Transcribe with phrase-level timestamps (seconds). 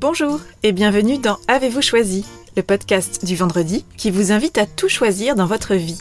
[0.00, 2.24] Bonjour et bienvenue dans Avez-vous choisi,
[2.56, 6.00] le podcast du vendredi qui vous invite à tout choisir dans votre vie.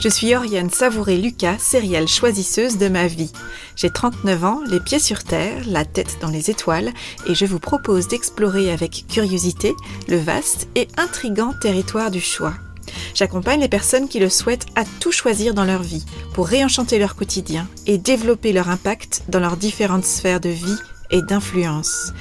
[0.00, 3.30] Je suis Oriane Savouré-Lucas, sérielle choisisseuse de ma vie.
[3.76, 6.90] J'ai 39 ans, les pieds sur terre, la tête dans les étoiles,
[7.26, 9.74] et je vous propose d'explorer avec curiosité
[10.08, 12.54] le vaste et intrigant territoire du choix.
[13.14, 17.14] J'accompagne les personnes qui le souhaitent à tout choisir dans leur vie pour réenchanter leur
[17.14, 20.78] quotidien et développer leur impact dans leurs différentes sphères de vie
[21.10, 22.12] et d'influence.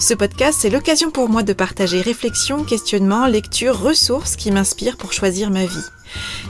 [0.00, 5.12] Ce podcast, c'est l'occasion pour moi de partager réflexions, questionnements, lectures, ressources qui m'inspirent pour
[5.12, 5.84] choisir ma vie.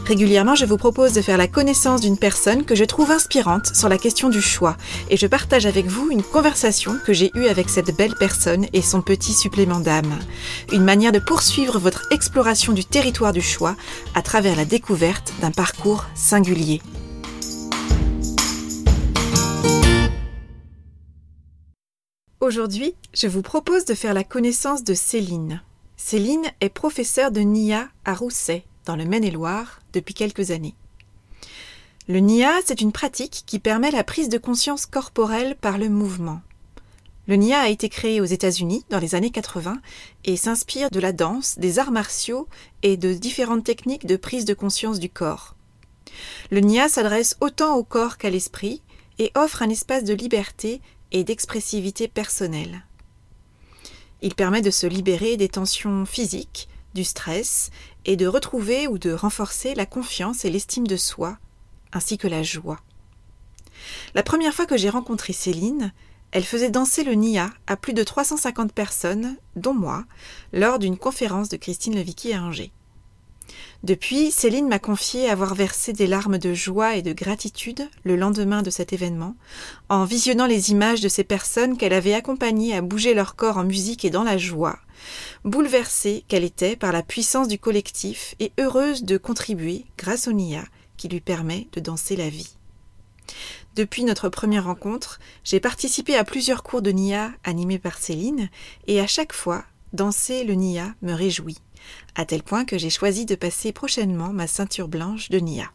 [0.06, 3.88] Régulièrement, je vous propose de faire la connaissance d'une personne que je trouve inspirante sur
[3.88, 4.76] la question du choix
[5.08, 8.82] et je partage avec vous une conversation que j'ai eue avec cette belle personne et
[8.82, 10.18] son petit supplément d'âme.
[10.70, 13.76] Une manière de poursuivre votre exploration du territoire du choix
[14.14, 16.82] à travers la découverte d'un parcours singulier.
[22.40, 25.60] Aujourd'hui, je vous propose de faire la connaissance de Céline.
[25.96, 30.76] Céline est professeure de NIA à Rousset, dans le Maine-et-Loire, depuis quelques années.
[32.06, 36.40] Le NIA, c'est une pratique qui permet la prise de conscience corporelle par le mouvement.
[37.26, 39.80] Le NIA a été créé aux États-Unis dans les années 80
[40.24, 42.46] et s'inspire de la danse, des arts martiaux
[42.84, 45.56] et de différentes techniques de prise de conscience du corps.
[46.52, 48.80] Le NIA s'adresse autant au corps qu'à l'esprit
[49.18, 50.80] et offre un espace de liberté
[51.12, 52.84] et d'expressivité personnelle.
[54.20, 57.70] Il permet de se libérer des tensions physiques, du stress,
[58.04, 61.38] et de retrouver ou de renforcer la confiance et l'estime de soi,
[61.92, 62.80] ainsi que la joie.
[64.14, 65.92] La première fois que j'ai rencontré Céline,
[66.30, 70.04] elle faisait danser le Nia à plus de 350 personnes, dont moi,
[70.52, 72.72] lors d'une conférence de Christine Levicky à Angers.
[73.82, 78.62] Depuis, Céline m'a confié avoir versé des larmes de joie et de gratitude le lendemain
[78.62, 79.36] de cet événement,
[79.88, 83.64] en visionnant les images de ces personnes qu'elle avait accompagnées à bouger leur corps en
[83.64, 84.78] musique et dans la joie,
[85.44, 90.64] bouleversée qu'elle était par la puissance du collectif et heureuse de contribuer, grâce au Nia,
[90.96, 92.56] qui lui permet de danser la vie.
[93.76, 98.50] Depuis notre première rencontre, j'ai participé à plusieurs cours de Nia animés par Céline,
[98.88, 101.58] et à chaque fois, danser le Nia me réjouit
[102.14, 105.70] à tel point que j'ai choisi de passer prochainement ma ceinture blanche de Nia.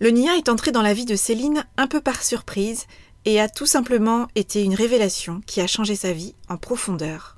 [0.00, 2.86] Le Nia est entré dans la vie de Céline un peu par surprise
[3.24, 7.36] et a tout simplement été une révélation qui a changé sa vie en profondeur.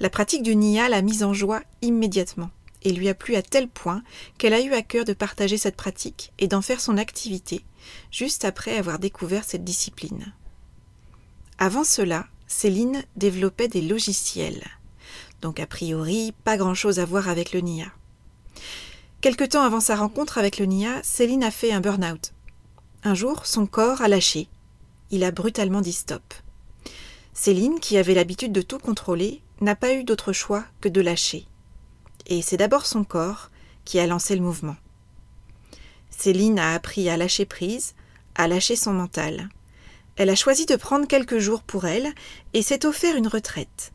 [0.00, 2.50] La pratique du Nia l'a mise en joie immédiatement
[2.82, 4.02] et lui a plu à tel point
[4.38, 7.64] qu'elle a eu à cœur de partager cette pratique et d'en faire son activité,
[8.10, 10.32] juste après avoir découvert cette discipline.
[11.58, 14.64] Avant cela, Céline développait des logiciels
[15.46, 17.86] donc a priori pas grand-chose à voir avec le NIA.
[19.20, 22.32] Quelque temps avant sa rencontre avec le NIA, Céline a fait un burn-out.
[23.04, 24.48] Un jour, son corps a lâché.
[25.12, 26.34] Il a brutalement dit stop.
[27.32, 31.46] Céline, qui avait l'habitude de tout contrôler, n'a pas eu d'autre choix que de lâcher.
[32.26, 33.52] Et c'est d'abord son corps
[33.84, 34.76] qui a lancé le mouvement.
[36.10, 37.94] Céline a appris à lâcher prise,
[38.34, 39.48] à lâcher son mental.
[40.16, 42.12] Elle a choisi de prendre quelques jours pour elle
[42.52, 43.92] et s'est offert une retraite.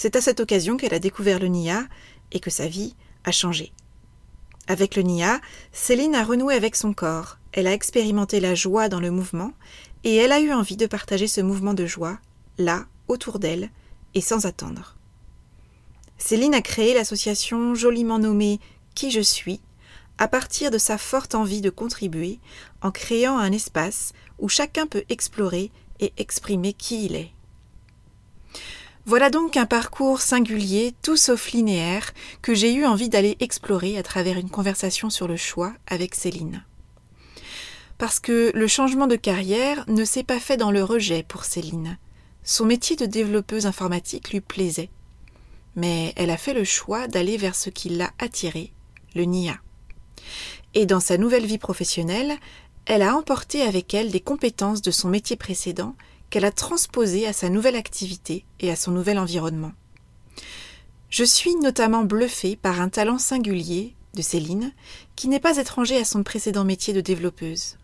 [0.00, 1.84] C'est à cette occasion qu'elle a découvert le Nia
[2.32, 2.94] et que sa vie
[3.24, 3.70] a changé.
[4.66, 8.98] Avec le Nia, Céline a renoué avec son corps, elle a expérimenté la joie dans
[8.98, 9.52] le mouvement,
[10.04, 12.18] et elle a eu envie de partager ce mouvement de joie,
[12.56, 13.68] là, autour d'elle,
[14.14, 14.96] et sans attendre.
[16.16, 18.58] Céline a créé l'association joliment nommée
[18.94, 19.60] Qui je suis,
[20.16, 22.38] à partir de sa forte envie de contribuer,
[22.80, 27.32] en créant un espace où chacun peut explorer et exprimer qui il est.
[29.10, 32.12] Voilà donc un parcours singulier, tout sauf linéaire,
[32.42, 36.64] que j'ai eu envie d'aller explorer à travers une conversation sur le choix avec Céline.
[37.98, 41.98] Parce que le changement de carrière ne s'est pas fait dans le rejet pour Céline.
[42.44, 44.90] Son métier de développeuse informatique lui plaisait.
[45.74, 48.72] Mais elle a fait le choix d'aller vers ce qui l'a attiré,
[49.16, 49.58] le NIA.
[50.74, 52.36] Et dans sa nouvelle vie professionnelle,
[52.86, 55.96] elle a emporté avec elle des compétences de son métier précédent
[56.30, 59.72] qu'elle a transposé à sa nouvelle activité et à son nouvel environnement.
[61.10, 64.72] Je suis notamment bluffée par un talent singulier de Céline,
[65.16, 67.76] qui n'est pas étranger à son précédent métier de développeuse.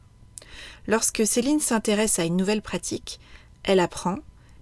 [0.87, 3.21] Lorsque Céline s'intéresse à une nouvelle pratique,
[3.65, 4.19] elle apprend,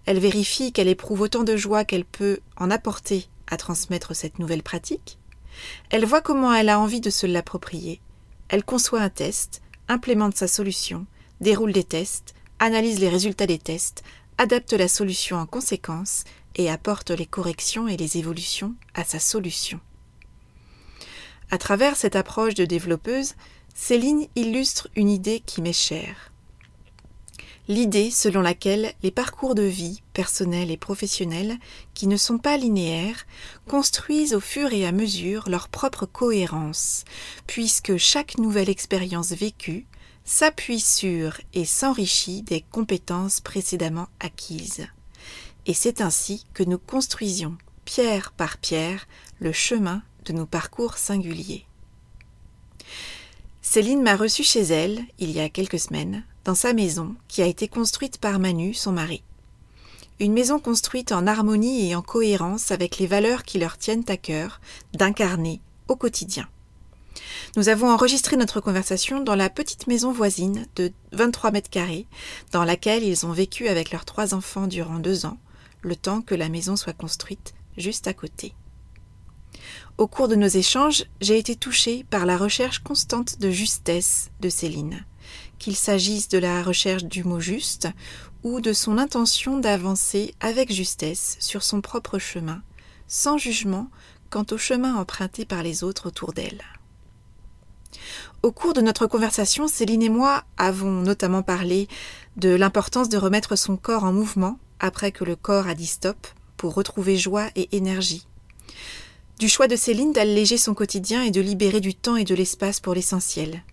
[0.07, 4.63] elle vérifie qu'elle éprouve autant de joie qu'elle peut en apporter à transmettre cette nouvelle
[4.63, 5.19] pratique,
[5.91, 8.01] elle voit comment elle a envie de se l'approprier,
[8.49, 11.07] elle conçoit un test, implémente sa solution,
[11.41, 12.34] déroule des tests,
[12.65, 14.03] analyse les résultats des tests,
[14.39, 16.25] adapte la solution en conséquence
[16.57, 19.81] et apporte les corrections et les évolutions à sa solution.
[21.51, 23.35] À travers cette approche de développeuse,
[23.75, 26.33] Céline illustre une idée qui m'est chère.
[27.69, 31.59] l'idée selon laquelle les parcours de vie, personnels et professionnels,
[31.95, 33.27] qui ne sont pas linéaires,
[33.67, 37.05] construisent au fur et à mesure leur propre cohérence,
[37.47, 39.87] puisque chaque nouvelle expérience vécue
[40.25, 44.87] s'appuie sur et s'enrichit des compétences précédemment acquises.
[45.67, 49.07] Et c'est ainsi que nous construisions, pierre par pierre,
[49.39, 51.67] le chemin de nos parcours singuliers.
[53.63, 57.47] Céline m'a reçue chez elle, il y a quelques semaines, dans sa maison, qui a
[57.47, 59.23] été construite par Manu, son mari.
[60.21, 64.17] Une maison construite en harmonie et en cohérence avec les valeurs qui leur tiennent à
[64.17, 64.61] cœur,
[64.93, 66.49] d'incarner au quotidien.
[67.57, 72.07] Nous avons enregistré notre conversation dans la petite maison voisine de 23 mètres carrés,
[72.53, 75.39] dans laquelle ils ont vécu avec leurs trois enfants durant deux ans,
[75.83, 78.55] le temps que la maison soit construite juste à côté.
[79.99, 84.49] Au cours de nos échanges, j'ai été touchée par la recherche constante de justesse de
[84.49, 85.05] Céline,
[85.59, 87.89] qu'il s'agisse de la recherche du mot juste
[88.43, 92.63] ou de son intention d'avancer avec justesse sur son propre chemin,
[93.07, 93.89] sans jugement
[94.31, 96.63] quant au chemin emprunté par les autres autour d'elle.
[98.43, 101.89] Au cours de notre conversation, Céline et moi avons notamment parlé
[102.37, 106.27] de l'importance de remettre son corps en mouvement après que le corps a dit stop
[106.57, 108.27] pour retrouver joie et énergie.
[109.39, 112.81] Du choix de Céline d'alléger son quotidien et de libérer du temps et de l'espace
[112.81, 113.65] pour l'essentiel.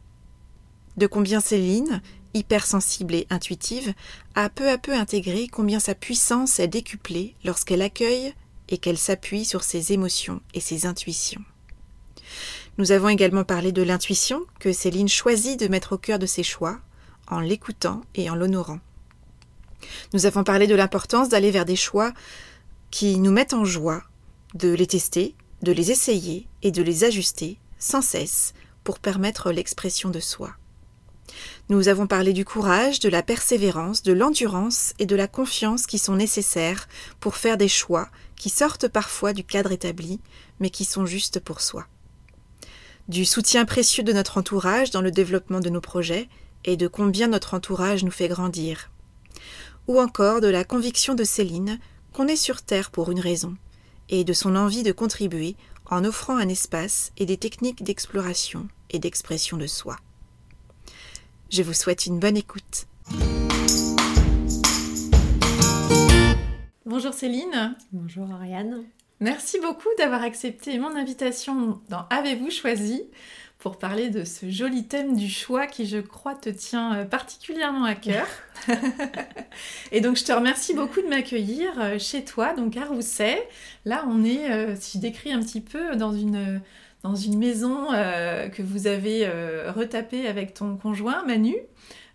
[0.97, 2.01] De combien Céline,
[2.33, 3.93] hypersensible et intuitive,
[4.35, 8.33] a peu à peu intégré combien sa puissance est décuplée lorsqu'elle accueille
[8.69, 11.41] et qu'elle s'appuie sur ses émotions et ses intuitions.
[12.77, 16.43] Nous avons également parlé de l'intuition que Céline choisit de mettre au cœur de ses
[16.43, 16.79] choix,
[17.27, 18.79] en l'écoutant et en l'honorant.
[20.13, 22.13] Nous avons parlé de l'importance d'aller vers des choix
[22.89, 24.03] qui nous mettent en joie,
[24.53, 28.53] de les tester, de les essayer et de les ajuster sans cesse
[28.83, 30.51] pour permettre l'expression de soi.
[31.69, 35.97] Nous avons parlé du courage, de la persévérance, de l'endurance et de la confiance qui
[35.97, 36.87] sont nécessaires
[37.19, 40.19] pour faire des choix qui sortent parfois du cadre établi,
[40.59, 41.85] mais qui sont justes pour soi.
[43.11, 46.29] Du soutien précieux de notre entourage dans le développement de nos projets
[46.63, 48.89] et de combien notre entourage nous fait grandir.
[49.89, 51.77] Ou encore de la conviction de Céline
[52.13, 53.57] qu'on est sur Terre pour une raison,
[54.07, 58.99] et de son envie de contribuer en offrant un espace et des techniques d'exploration et
[58.99, 59.97] d'expression de soi.
[61.49, 62.87] Je vous souhaite une bonne écoute.
[66.85, 67.75] Bonjour Céline.
[67.91, 68.85] Bonjour Ariane.
[69.21, 73.03] Merci beaucoup d'avoir accepté mon invitation dans Avez-vous choisi
[73.59, 77.83] pour parler de ce joli thème du choix qui, je crois, te tient euh, particulièrement
[77.83, 78.25] à cœur.
[79.91, 83.47] et donc, je te remercie beaucoup de m'accueillir euh, chez toi, donc à Rousset.
[83.85, 86.59] Là, on est, euh, si je décris un petit peu, dans une,
[87.03, 89.27] dans une maison que vous avez
[89.67, 91.55] retapée avec ton conjoint, Manu.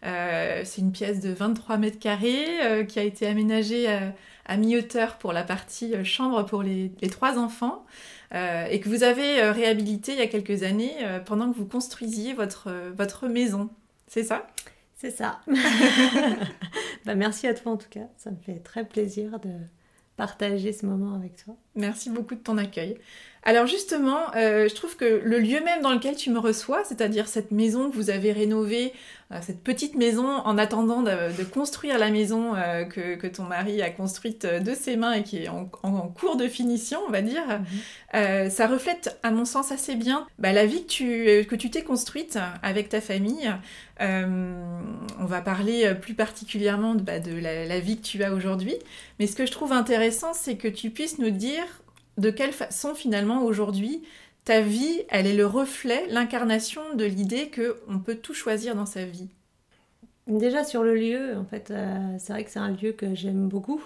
[0.02, 3.88] c'est une pièce de 23 mètres carrés qui a été aménagée
[4.46, 7.84] à, mi-hauteur pour la partie chambre pour les, les trois enfants.
[8.34, 11.56] Euh, et que vous avez euh, réhabilité il y a quelques années euh, pendant que
[11.56, 13.70] vous construisiez votre, votre maison.
[14.08, 14.46] C'est ça?
[14.96, 15.40] C'est ça.
[17.04, 18.08] bah, merci à toi en tout cas.
[18.16, 19.50] Ça me fait très plaisir de
[20.16, 21.54] partager ce moment avec toi.
[21.74, 22.98] Merci beaucoup de ton accueil.
[23.46, 27.52] Alors justement, je trouve que le lieu même dans lequel tu me reçois, c'est-à-dire cette
[27.52, 28.92] maison que vous avez rénovée
[29.42, 34.44] cette petite maison en attendant de, construire la maison euh, que, ton mari a construite
[34.44, 35.64] euh, de ses mains et qui est en,
[36.08, 37.66] cours de finition, on va dire, mhm.
[38.14, 41.70] euh, ça reflète, à mon sens, assez bien bah, la vie que tu que tu
[41.70, 43.52] t'es construite avec ta famille.
[43.98, 48.76] on va parler plus particulièrement de, bah, de la, la, vie que tu as aujourd'hui.
[49.18, 51.66] Mais ce que je trouve intéressant, c'est que tu puisses nous dire
[52.18, 54.02] de quelle façon finalement aujourd'hui
[54.44, 58.86] ta vie, elle est le reflet, l'incarnation de l'idée que on peut tout choisir dans
[58.86, 59.28] sa vie?
[60.28, 63.48] Déjà sur le lieu, en fait, euh, c'est vrai que c'est un lieu que j'aime
[63.48, 63.82] beaucoup.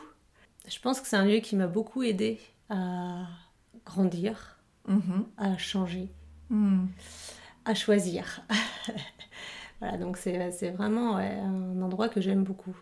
[0.69, 3.27] Je pense que c'est un lieu qui m'a beaucoup aidé à
[3.87, 5.25] grandir, mhm.
[5.39, 6.09] à changer,
[6.51, 6.89] mhm.
[7.65, 8.43] à choisir.
[9.81, 12.77] voilà, donc c'est vraiment un endroit que j'aime beaucoup.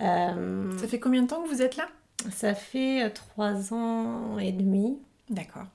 [0.00, 1.88] Euh, ça fait combien de temps que vous êtes là?
[2.30, 4.98] Ça fait trois ans et demi.
[5.30, 5.66] D'accord.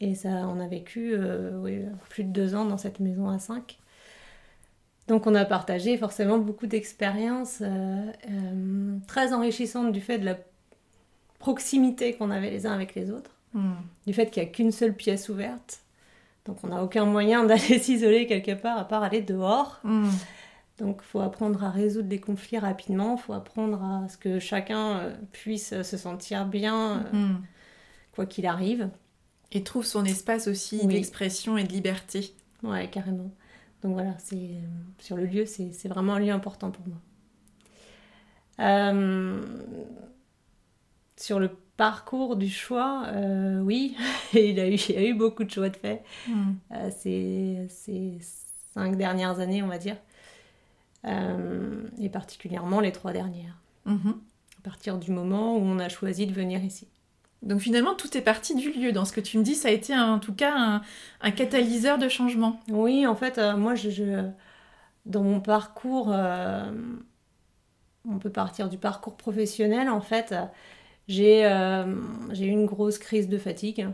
[0.00, 3.78] Et ça, on a vécu euh, plus de deux ans dans cette maison à 5.
[5.08, 10.38] Donc on a partagé forcément beaucoup d'expériences euh, euh, très enrichissantes du fait de la
[11.38, 13.72] proximité qu'on avait les uns avec les autres, hmm.
[14.06, 15.80] du fait qu'il n'y a qu'une seule pièce ouverte.
[16.46, 19.80] Donc on n'a aucun moyen d'aller s'isoler quelque part à part aller dehors.
[19.84, 20.08] Hmm.
[20.78, 24.40] Donc il faut apprendre à résoudre des conflits rapidement, il faut apprendre à ce que
[24.40, 27.42] chacun puisse se sentir bien, hmm.
[28.12, 28.90] quoi qu'il arrive.
[29.52, 32.34] Et trouve son espace aussi d'expression et de liberté.
[32.64, 33.30] Ouais, carrément.
[33.82, 34.50] Donc voilà, c'est
[34.98, 36.98] sur le lieu, c'est vraiment un lieu important pour moi.
[41.16, 43.06] Sur le parcours du choix,
[43.62, 43.96] oui,
[44.32, 46.54] il, a eu, il y a eu beaucoup de choix de fait mm.
[46.90, 48.18] ces, ces,
[48.72, 49.96] cinq dernières années, on va dire.
[51.04, 53.58] Et particulièrement les trois dernières.
[53.86, 54.14] Mm-hmm.
[54.58, 56.88] À partir du moment où on a choisi de venir ici.
[57.44, 58.90] Donc finalement, tout est parti du lieu.
[58.90, 60.80] Dans ce que tu me dis, ça a été en tout cas
[61.20, 62.60] un, catalyseur de changement.
[62.68, 64.24] Oui, en fait, euh, moi, je,
[65.04, 66.72] dans mon parcours, euh,
[68.08, 69.90] on peut partir du parcours professionnel.
[69.90, 70.34] En fait,
[71.06, 71.84] j'ai euh,
[72.32, 73.88] eu une grosse crise de fatigue.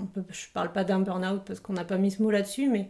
[0.00, 2.70] On peut, je parle pas d'un burn-out parce qu'on n'a pas mis ce mot là-dessus,
[2.70, 2.88] mais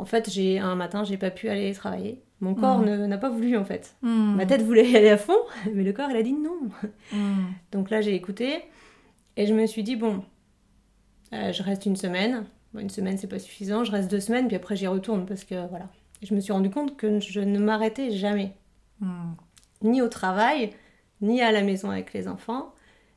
[0.00, 2.22] en fait, j'ai un matin, j'ai pas pu aller travailler.
[2.40, 3.04] Mon corps mmh.
[3.04, 3.96] n'a pas voulu en fait.
[4.00, 4.34] Mmh.
[4.36, 5.36] Ma tête voulait y aller à fond,
[5.74, 6.70] mais le corps, il a dit non.
[7.12, 7.44] Mmh.
[7.72, 8.62] Donc là, j'ai écouté.
[9.36, 10.24] Et je me suis dit, bon,
[11.34, 12.46] euh, je reste une semaine.
[12.74, 13.84] une semaine, c'est pas suffisant.
[13.84, 15.86] Je reste deux semaines, puis après, j'y retourne parce que voilà.
[16.22, 18.54] je me suis rendu compte que je ne m'arrêtais jamais.
[19.82, 20.70] Ni au travail,
[21.20, 22.74] ni à la maison avec les enfants.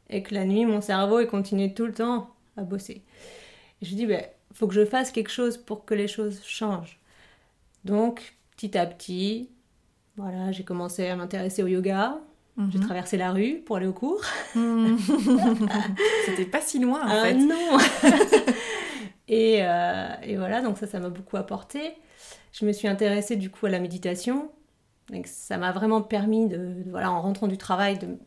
[0.09, 3.03] Et que la nuit, mon cerveau, il continuait tout le temps à bosser.
[3.81, 6.41] Et je me dis, ben, faut que je fasse quelque chose pour que les choses
[6.43, 6.99] changent.
[7.85, 9.49] Donc, petit à petit,
[10.15, 12.19] voilà, j'ai commencé à m'intéresser au yoga.
[12.69, 12.85] J'ai mhm.
[12.85, 14.21] traversé la rue pour aller au cours.
[14.55, 14.97] Mhm.
[16.25, 17.33] C'était pas si loin en ah, fait.
[17.33, 17.77] Non.
[19.27, 21.95] et, euh, et, voilà, donc ça, ça m'a beaucoup apporté.
[22.51, 24.51] Je me suis intéressée du coup à la méditation.
[25.09, 28.19] Donc ça m'a vraiment permis de, voilà, en rentrant du travail, de,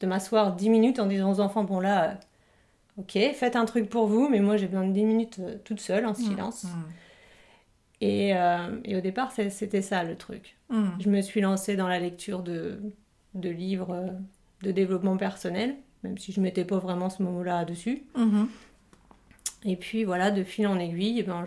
[0.00, 2.18] de m'asseoir 10 minutes en disant aux enfants, bon là,
[2.98, 5.80] ok, faites un truc pour vous, mais moi j'ai besoin de 10 minutes euh, toute
[5.80, 6.16] seule, en mhm.
[6.16, 6.66] silence.
[8.02, 8.32] Et,
[8.84, 10.58] et, au départ, c'était ça le truc.
[10.70, 12.78] Je me suis lancée dans la lecture de
[13.36, 14.08] de livres euh,
[14.62, 18.04] de développement personnel, même si je mettais pas vraiment ce mot-là dessus.
[18.16, 18.48] Mhm.
[19.64, 21.44] Et puis voilà, de fil en aiguille, ben,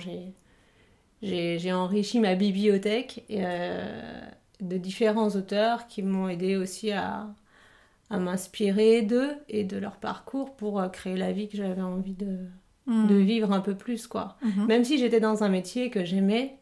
[1.21, 4.21] j'ai enrichi ma bibliothèque euh,
[4.61, 7.27] de différents auteurs qui m'ont aidé aussi à,
[8.09, 12.13] à m'inspirer d'eux et de leur parcours pour euh, créer la vie que j'avais envie
[12.13, 12.37] de,
[12.87, 13.07] mhm.
[13.07, 14.07] de, vivre un peu plus.
[14.07, 14.37] quoi.
[14.41, 14.65] Mhm.
[14.65, 16.55] Même si j'étais dans un métier que j'aimais,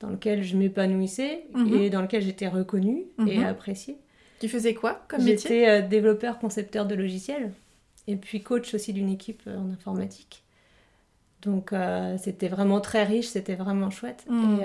[0.00, 3.98] dans lequel je m'épanouissais et dans lequel j'étais reconnue et appréciée.
[4.40, 5.36] Tu faisais quoi comme métier?
[5.36, 7.52] J'étais euh, développeur, concepteur de logiciels
[8.06, 10.44] et puis coach aussi d'une équipe euh, en informatique.
[11.42, 14.24] Donc euh, c'était vraiment très riche, c'était vraiment chouette.
[14.28, 14.58] Hmm.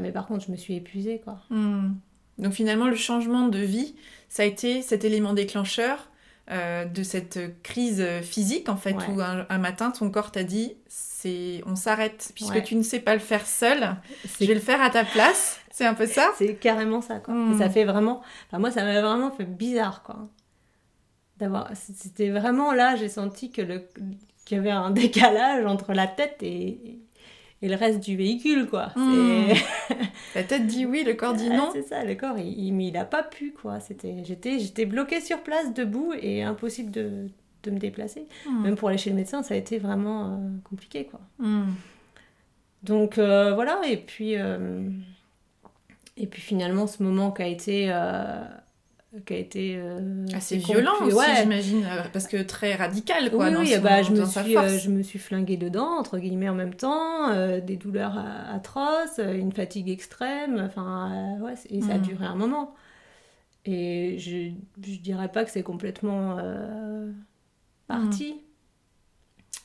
[0.00, 1.40] mais par contre, je me suis épuisée quoi.
[1.50, 1.92] Hmm.
[2.38, 3.94] Donc finalement, le changement de vie,
[4.28, 6.10] ça a été cet élément déclencheur
[6.50, 11.74] de cette crise physique en fait, où un, matin ton corps t'a dit c'est on
[11.74, 13.96] s'arrête puisque tu ne sais pas le faire seul,
[14.38, 15.58] je vais le faire à ta place.
[15.74, 16.30] C'est un peu ça?
[16.38, 17.34] C'est carrément ça, quoi.
[17.34, 17.72] Et ça hmm.
[17.72, 18.22] fait vraiment...
[18.46, 20.28] Enfin, moi, ça m'a vraiment fait bizarre, quoi.
[21.38, 21.68] D'avoir...
[21.74, 23.88] C'était vraiment là, j'ai senti que le...
[24.44, 27.00] qu'il y avait un décalage entre la tête et,
[27.62, 28.92] et le reste du véhicule, quoi.
[28.96, 29.52] Hmm.
[30.34, 31.70] la tête dit oui, le corps dit non.
[31.72, 33.80] c'est ça, le corps, il, il, il a pas pu, quoi.
[33.80, 34.22] C'était...
[34.24, 37.28] J'étais, j'étais bloquée sur place, debout, et impossible de,
[37.62, 38.26] de me déplacer.
[38.46, 38.62] Hmm.
[38.62, 40.36] Même pour aller chez le médecin, ça a été vraiment euh,
[40.68, 41.20] compliqué, quoi.
[42.82, 44.36] Donc, euh, voilà, et puis...
[44.36, 44.88] Euh,
[46.16, 47.92] et puis finalement, ce moment qui a été.
[49.14, 53.48] Euh, qui a été euh, assez violent aussi, j'imagine, euh, parce que très radical, quoi.
[53.48, 56.74] Oui, oui bah, je, me suis, je me suis flinguée dedans, entre guillemets, en même
[56.74, 57.30] temps,
[57.60, 58.18] des douleurs
[58.52, 62.02] atroces, une fatigue extrême, enfin, ouais, et ça a hmm.
[62.02, 62.74] duré un moment.
[63.66, 64.50] Et je,
[64.86, 66.38] je dirais pas que c'est complètement
[67.86, 68.36] parti,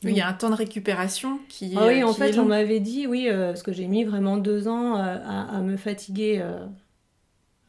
[0.04, 1.74] il y a un temps de récupération qui.
[1.76, 4.68] Ah oui, en fait, on m'avait dit, oui, euh, parce que j'ai mis vraiment deux
[4.68, 6.66] ans euh, à, me fatiguer, euh,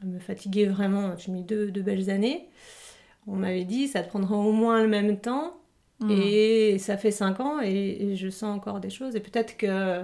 [0.02, 1.16] à me fatiguer vraiment.
[1.16, 2.48] J'ai mis deux, belles années.
[3.26, 5.56] On m'avait dit, ça te prendra au moins le même temps.
[6.00, 6.10] Hmm.
[6.10, 9.16] Et ça fait cinq ans et, je sens encore des choses.
[9.16, 10.02] Et peut-être que,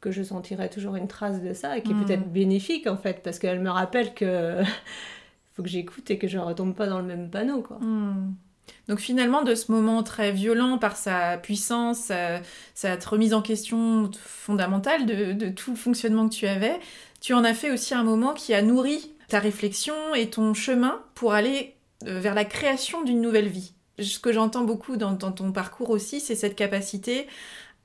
[0.00, 2.04] que je sentirai toujours une trace de ça et qui est hmm.
[2.04, 4.62] peut-être bénéfique en fait, parce qu'elle me rappelle que
[5.54, 7.62] faut que j'écoute et que je ne retombe pas dans le même panneau.
[7.62, 7.78] quoi.
[7.78, 8.34] Hmm.
[8.88, 12.12] Donc finalement, de ce moment très violent par sa puissance,
[12.74, 16.78] sa, remise en question fondamentale de, tout le fonctionnement que tu avais,
[17.20, 21.02] tu en as fait aussi un moment qui a nourri ta réflexion et ton chemin
[21.16, 21.74] pour aller
[22.06, 23.74] euh, vers la création d'une nouvelle vie.
[23.98, 27.26] Ce que j'entends beaucoup dans, ton parcours aussi, c'est cette capacité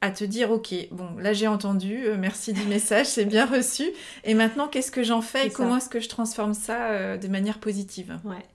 [0.01, 3.84] à te dire ok bon là j'ai entendu euh, merci du message c'est bien reçu
[4.24, 5.48] et maintenant qu'est-ce que j'en fais?
[5.48, 8.18] Et comment est-ce que je transforme ça euh, de manière positive?
[8.24, 8.46] Ouais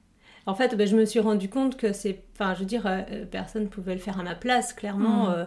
[0.47, 2.23] en fait, ben, je me suis rendu compte que c'est.
[2.35, 5.31] Enfin, je veux dire, euh, personne ne pouvait le faire à ma place, clairement.
[5.31, 5.35] Mm.
[5.35, 5.45] Euh,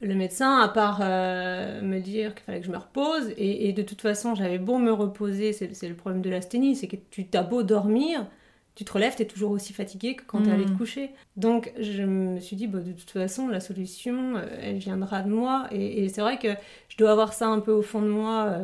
[0.00, 4.00] le médecin, à part me dire qu'il fallait que je me repose, et, de toute
[4.00, 7.62] façon, j'avais beau me reposer, c'est le problème de l'asthénie, c'est que tu t'as beau
[7.62, 8.26] dormir,
[8.74, 10.76] tu te relèves, tu es toujours aussi fatigué que quand tu allais te mm.
[10.76, 11.10] coucher.
[11.36, 15.68] Donc je me suis dit, bah, de toute façon, la solution, elle viendra de moi.
[15.70, 16.48] Et, c'est vrai que
[16.88, 18.56] je dois avoir ça un peu au fond de moi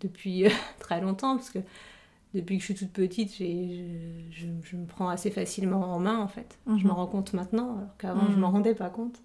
[0.00, 0.44] depuis
[0.78, 1.58] très longtemps, parce que
[2.34, 6.58] depuis que je suis toute petite, je, me prends assez facilement en main en fait.
[6.66, 6.82] Je Mhm.
[6.84, 8.40] m'en rends compte maintenant, alors qu'avant je Mhm.
[8.40, 9.20] m'en rendais pas compte.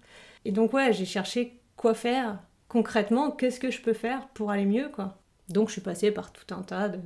[0.48, 2.38] Et donc ouais, j'ai cherché quoi faire
[2.68, 5.18] concrètement, qu'est-ce que je peux faire pour aller mieux quoi.
[5.50, 6.98] Donc je suis passée par tout un tas de-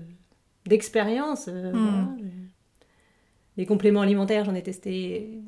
[0.66, 1.48] d'expériences.
[1.48, 2.24] euh, voilà, j'ai-
[3.56, 5.38] les compléments alimentaires, j'en ai testé.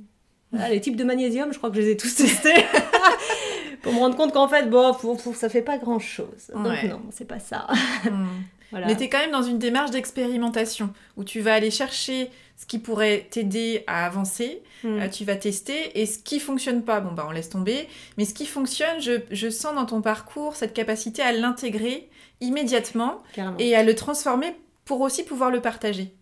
[0.50, 2.54] Voilà, les types de magnésium, je crois que je les ai tous testés.
[3.82, 6.50] pour me rendre compte qu'en fait, bon, pour, pour- ça fait pas grand chose.
[6.54, 6.88] Donc Ouais.
[6.88, 7.66] non, c'est pas ça.
[8.04, 8.26] Hmm.
[8.70, 8.86] Voilà.
[8.86, 12.66] Mais tu es quand même dans une démarche d'expérimentation où tu vas aller chercher ce
[12.66, 14.86] qui pourrait t'aider à avancer, Mm.
[15.00, 18.24] euh, tu vas tester et ce qui fonctionne pas, bon bah on laisse tomber, mais
[18.26, 22.08] ce qui fonctionne, je, je sens dans ton parcours cette capacité à l'intégrer
[22.40, 23.56] immédiatement Carrément.
[23.58, 24.54] et à le transformer
[24.84, 26.14] pour aussi pouvoir le partager.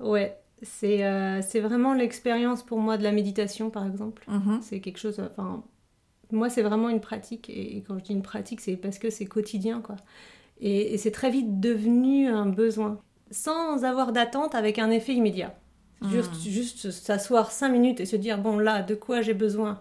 [0.00, 4.22] Ouais, c'est euh, vraiment l'expérience pour moi de la méditation, par exemple.
[4.28, 4.60] Mhm.
[4.62, 5.18] C'est quelque chose.
[5.32, 5.64] Enfin,
[6.30, 7.48] moi, c'est vraiment une pratique.
[7.48, 9.96] Et, et quand je dis une pratique, c'est parce que c'est quotidien, quoi.
[10.60, 12.98] Et, et c'est très vite devenu un besoin,
[13.30, 15.54] sans avoir d'attente, avec un effet immédiat.
[16.10, 19.80] Juste, juste s'asseoir cinq minutes et se dire bon là, de quoi j'ai besoin?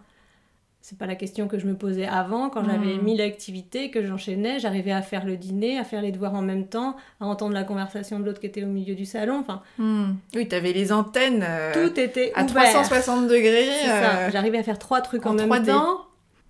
[0.82, 3.04] C'est pas la question que je me posais avant, quand j'avais Mhm.
[3.04, 6.66] mille activités, que j'enchaînais, j'arrivais à faire le dîner, à faire les devoirs en même
[6.68, 9.38] temps, à entendre la conversation de l'autre qui était au milieu du salon.
[9.40, 10.14] Enfin, Hmm.
[10.34, 12.64] Oui, tu avais les antennes euh, tout était à ouvert.
[12.64, 13.68] 360 degrés.
[13.90, 15.66] Euh, J'arrivais à faire trois trucs en, en même 3D.
[15.68, 16.06] temps.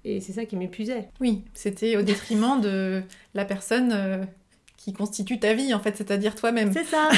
[0.05, 1.09] Et c'est ça qui m'épuisait.
[1.19, 3.01] Oui, c'était au détriment de
[3.33, 4.23] la personne euh,
[4.77, 6.71] qui constitue ta vie, en fait, c'est-à-dire toi-même.
[6.71, 7.09] C'est ça.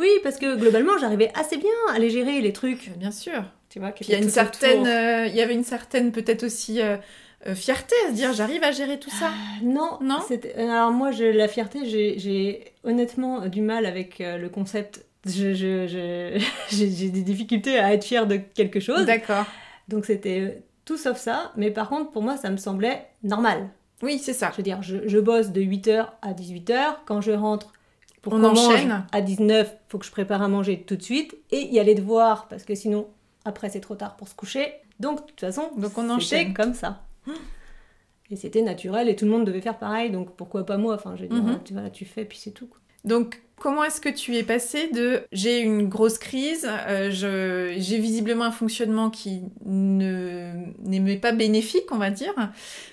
[0.00, 2.90] oui, parce que globalement, j'arrivais assez bien à les gérer, les trucs.
[2.96, 3.44] Bien sûr.
[3.68, 6.80] Tu vois, il y a une certaine, euh, il y avait une certaine peut-être aussi
[6.80, 6.96] euh,
[7.54, 9.30] fierté à se dire j'arrive à gérer tout ça.
[9.62, 14.48] Non, Non c'était- Alors moi, je, la fierté, j'ai- j'ai honnêtement du mal avec le
[14.48, 15.04] concept.
[15.24, 16.38] Je- je- je-
[16.70, 19.06] J'ai j'ai des difficultés à être fière de quelque chose.
[19.06, 19.46] D'accord.
[19.88, 20.62] Donc c'était
[20.92, 21.52] tout sauf ça.
[21.56, 23.68] Mais par contre, pour moi, ça me semblait normal.
[24.02, 24.50] Oui, c'est ça.
[24.52, 26.96] Je veux dire, je, je bosse de 8h à 18h.
[27.06, 27.72] Quand je rentre
[28.20, 29.04] pour On qu'on enchaîne.
[29.12, 31.36] à 19, faut que je prépare à manger tout de suite.
[31.50, 33.08] Et y a les devoirs, parce que sinon,
[33.44, 34.72] après, c'est trop tard pour se coucher.
[35.00, 36.52] Donc, de toute façon, Donc, on enchaîne.
[36.54, 37.02] comme ça.
[38.30, 41.14] Et c'était naturel, et tout le monde devait faire pareil, donc pourquoi pas moi Enfin,
[41.16, 41.58] je veux dire, Mhm.
[41.64, 42.66] tu, voilà, tu fais, puis c'est tout.
[42.66, 42.78] quoi.
[43.04, 48.44] Donc comment est-ce que tu es passé de j'ai une grosse crise, euh, j'ai visiblement
[48.44, 50.50] un fonctionnement qui ne
[50.84, 52.34] n'est pas bénéfique, on va dire,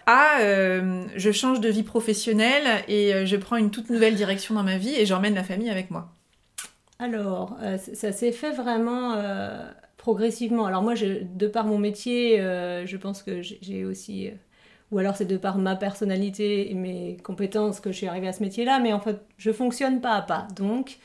[0.05, 4.53] à euh, je change de vie professionnelle et euh, je prends une toute nouvelle direction
[4.53, 6.09] dans ma vie et j'emmène la famille avec moi.
[6.99, 7.57] Alors,
[7.93, 9.15] ça s'est fait vraiment
[9.97, 10.65] progressivement.
[10.67, 14.29] Alors moi, je- de par mon métier, je pense que j'ai aussi...
[14.91, 18.33] ou alors c'est de par ma personnalité et mes compétences que je suis arrivée à
[18.33, 20.47] ce métier-là, mais en fait, je fonctionne pas à pas.
[20.55, 20.97] Donc,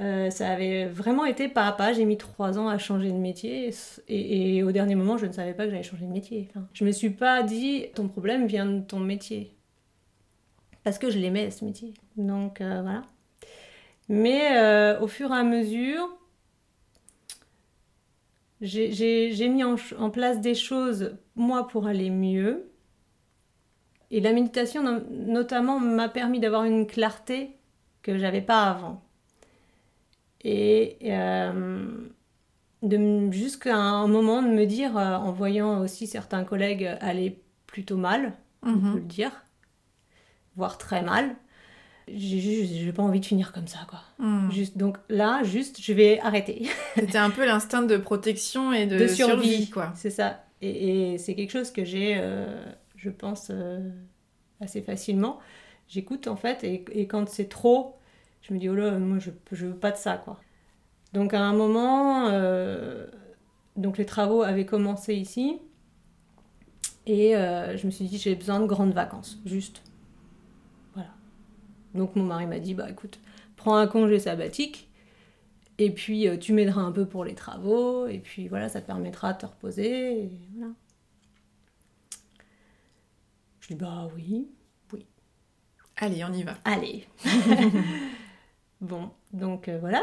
[0.00, 1.92] euh, ça avait vraiment été pas à pas.
[1.92, 3.70] J'ai mis trois ans à changer de métier
[4.08, 6.48] et, au dernier moment, je ne savais pas que j'allais changer de métier.
[6.50, 9.54] Enfin, je me suis pas dit, ton problème vient de ton métier.
[10.84, 11.94] Parce que je l'aimais, ce métier.
[12.16, 13.02] Donc, euh, voilà.
[14.08, 16.08] Mais euh, au fur et à mesure,
[18.60, 22.70] j'ai- mis en place des choses, moi, pour aller mieux.
[24.10, 27.56] Et la méditation, no- notamment, m'a permis d'avoir une clarté
[28.02, 29.02] que j'avais pas avant.
[30.44, 32.08] Et euh,
[33.30, 38.32] jusqu'à un moment de me dire, euh, en voyant aussi certains collègues aller plutôt mal,
[38.62, 38.92] on Mhm.
[38.92, 39.32] peut le dire,
[40.56, 41.34] voire très mal,
[42.10, 44.00] j'ai juste pas envie de finir comme ça, quoi.
[44.18, 44.50] Hmm.
[44.50, 46.66] Juste, donc là, juste, je vais arrêter.
[46.94, 49.48] C'était un peu l'instinct de protection et de, De survie.
[49.48, 49.92] survie, quoi.
[49.94, 50.44] C'est ça.
[50.62, 52.64] Et, et c'est quelque chose que j'ai, euh,
[52.98, 53.78] je pense, euh,
[54.60, 55.38] assez facilement.
[55.86, 57.96] J'écoute en fait, et, quand c'est trop,
[58.42, 59.30] je me dis, oh là, moi je,
[59.66, 60.40] veux pas de ça, quoi.
[61.14, 63.06] Donc à un moment, euh,
[63.76, 65.58] donc les travaux avaient commencé ici,
[67.06, 69.82] et euh, je me suis dit, j'ai besoin de grandes vacances, juste.
[70.92, 71.10] Voilà.
[71.94, 73.18] Donc mon mari m'a dit, bah écoute,
[73.56, 74.90] prends un congé sabbatique,
[75.78, 79.32] et puis tu m'aideras un peu pour les travaux, et puis voilà, ça te permettra
[79.32, 80.74] de te reposer, et voilà.
[83.68, 84.48] Je dis, bah oui,
[86.00, 86.54] Allez, on y va.
[86.64, 87.04] allez.
[88.80, 90.02] bon, donc euh, voilà,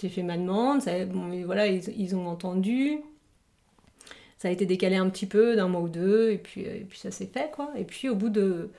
[0.00, 2.98] j'ai fait ma demande, ça, bon, voilà, ils, ils ont entendu.
[4.38, 6.84] Ça a été décalé un petit peu d'un mois ou deux, et puis, euh, et
[6.84, 7.70] puis ça s'est fait, quoi.
[7.76, 8.70] Et puis au bout de,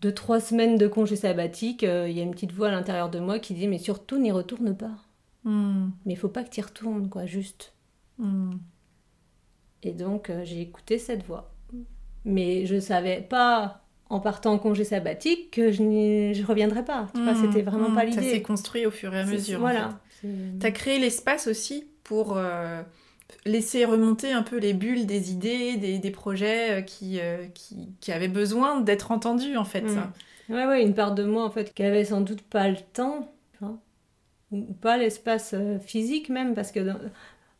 [0.00, 3.08] de trois semaines de congé sabbatique, euh, il y a une petite voix à l'intérieur
[3.08, 4.96] de moi qui dit Mais surtout, n'y retourne pas.
[5.44, 5.90] Hmm.
[6.06, 7.72] Mais il faut pas que tu y retournes, quoi, juste.
[8.18, 8.54] Hmm.
[9.84, 11.53] Et donc j'ai écouté cette voix.
[12.24, 17.08] Mais je savais pas, en partant en congé sabbatique, que je n'y je reviendrais pas.
[17.14, 17.36] Tu vois, Hmm.
[17.36, 17.94] c'était vraiment Hmm.
[17.94, 18.42] pas Ça s'est l'idée.
[18.42, 19.58] construit au fur et à mesure.
[19.58, 20.00] en Voilà.
[20.60, 22.82] Tu as créé l'espace aussi pour euh,
[23.46, 27.90] laisser remonter un peu les bulles des idées, des, des projets euh, qui, euh, qui,
[28.00, 29.82] qui avaient besoin d'être entendus en fait.
[29.82, 30.12] Mm.
[30.50, 33.32] Ouais, ouais, une part de moi en fait qui avait sans doute pas le temps,
[34.50, 36.96] ou, pas l'espace physique même, parce que dans,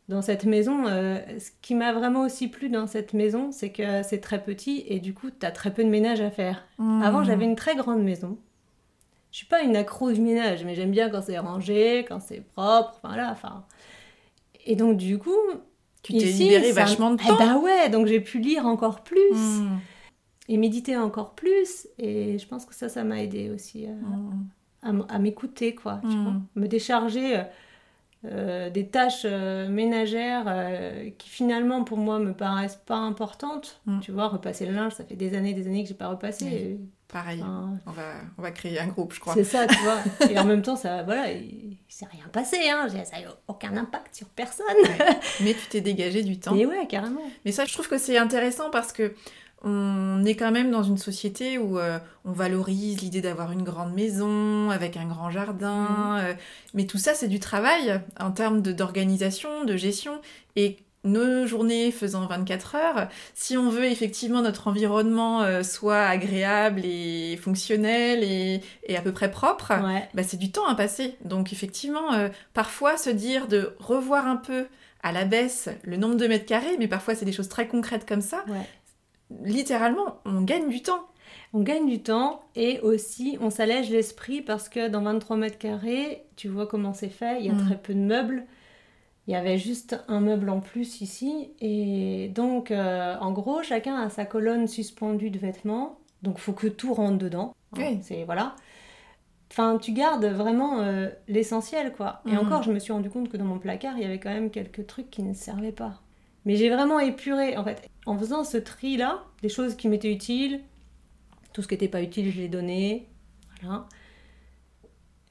[0.09, 4.03] dans cette maison, euh, ce qui m'a vraiment aussi plu dans cette maison, c'est que
[4.03, 6.63] c'est très petit et du coup, tu as très peu de ménage à faire.
[6.79, 7.03] Mmh.
[7.03, 8.37] Avant, j'avais une très grande maison.
[9.33, 12.41] Je suis pas une accro du ménage, mais j'aime bien quand c'est rangé, quand c'est
[12.55, 13.65] propre, voilà, enfin.
[14.67, 15.31] Et donc, du coup,
[16.03, 17.37] Tu t'es libéré ça- vachement de Eh temps.
[17.39, 19.79] bah ouais, donc j'ai pu lire encore plus Mmh.
[20.49, 21.89] et méditer encore plus.
[21.99, 24.45] Et je pense que ça, ça m'a aidé aussi euh, Mmh.
[24.83, 26.01] à, m- à m'écouter, quoi.
[26.03, 26.35] tu vois.
[26.57, 27.43] Me décharger
[28.27, 33.81] euh, des tâches euh, ménagères euh, qui finalement pour moi me paraissent pas importantes.
[33.87, 34.01] Mm.
[34.01, 36.45] Tu vois, repasser le linge, ça fait des années, des années que j'ai pas repassé.
[36.45, 36.55] Oui.
[36.55, 37.41] Et, Pareil.
[37.43, 39.35] enfin, On va, on va créer un groupe, je crois.
[39.35, 39.99] c'est ça, tu vois.
[40.31, 42.89] Et en même temps, ça, voilà, il, il s'est rien passé, hein.
[43.05, 44.67] Ça a eu aucun impact sur personne.
[45.41, 46.57] Mais tu t'es dégagé du temps.
[46.57, 47.23] Et ouais, carrément.
[47.45, 49.15] Mais ça, je trouve que c'est intéressant parce que
[49.65, 53.93] on est quand même dans une société où euh, on valorise l'idée d'avoir une grande
[53.95, 56.19] maison avec un grand jardin.
[56.21, 56.35] euh,
[56.75, 60.21] mais tout ça, c'est du travail en termes d'organisation, de gestion.
[60.57, 66.81] Et nos journées faisant 24 heures, si on veut effectivement notre environnement euh, soit agréable
[66.85, 70.09] et fonctionnel et, et à peu près propre, Ouais.
[70.15, 71.17] bah, c'est du temps à passer.
[71.25, 72.09] Donc effectivement,
[72.55, 74.67] parfois se dire de revoir un peu
[75.03, 78.07] à la baisse le nombre de mètres carrés, mais parfois c'est des choses très concrètes
[78.09, 78.67] comme ça, Ouais.
[79.43, 81.07] Littéralement, on gagne du temps.
[81.53, 86.25] On gagne du temps et aussi on s'allège l'esprit parce que dans 23 mètres carrés,
[86.37, 87.65] tu vois comment c'est fait, il y a Mm.
[87.67, 88.45] très peu de meubles.
[89.27, 93.97] Il y avait juste un meuble en plus ici et donc euh, en gros chacun
[93.97, 97.55] a sa colonne suspendue de vêtements, donc faut que tout rentre dedans.
[97.77, 97.99] Oui.
[98.03, 98.55] C'est voilà.
[99.51, 102.21] Enfin, tu gardes vraiment euh, l'essentiel quoi.
[102.27, 102.39] Et Mhm.
[102.39, 104.51] encore, je me suis rendu compte que dans mon placard, il y avait quand même
[104.51, 106.01] quelques trucs qui ne servaient pas.
[106.45, 110.13] Mais j'ai vraiment épuré en fait en faisant ce tri là, des choses qui m'étaient
[110.13, 110.61] utiles,
[111.53, 113.07] tout ce qui n'était pas utile, je l'ai donné.
[113.63, 113.87] Voilà.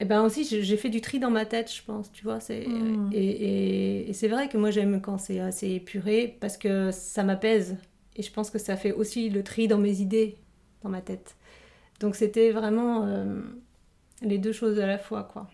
[0.00, 2.40] Et ben aussi, j'ai fait du tri dans ma tête, je pense, tu vois.
[2.40, 3.10] C'est, Mm.
[3.12, 7.22] Et, et- et c'est vrai que moi, j'aime quand c'est assez épuré parce que ça
[7.22, 7.76] m'apaise.
[8.16, 10.36] Et je pense que ça fait aussi le tri dans mes idées,
[10.82, 11.36] dans ma tête.
[12.00, 13.40] Donc c'était vraiment euh,
[14.22, 15.48] les deux choses à la fois, quoi.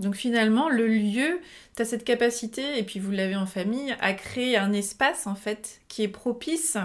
[0.00, 1.40] Donc finalement, le lieu,
[1.76, 5.34] tu as cette capacité, et puis vous l'avez en famille, à créer un espace en
[5.34, 6.76] fait qui est propice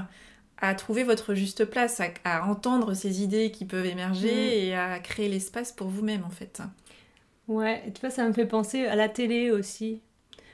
[0.63, 4.65] à trouver votre juste place, à, à entendre ces idées qui peuvent émerger Mm.
[4.67, 6.61] et à créer l'espace pour vous-même en fait.
[7.47, 10.01] Ouais, et tu vois, ça me fait penser à la télé aussi.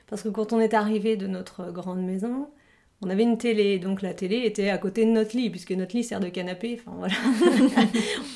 [0.06, 2.48] Parce que quand on est arrivé de notre grande maison,
[3.02, 3.78] on avait une télé.
[3.78, 6.80] Donc la télé était à côté de notre lit, puisque notre lit sert de canapé.
[6.80, 7.14] Enfin voilà.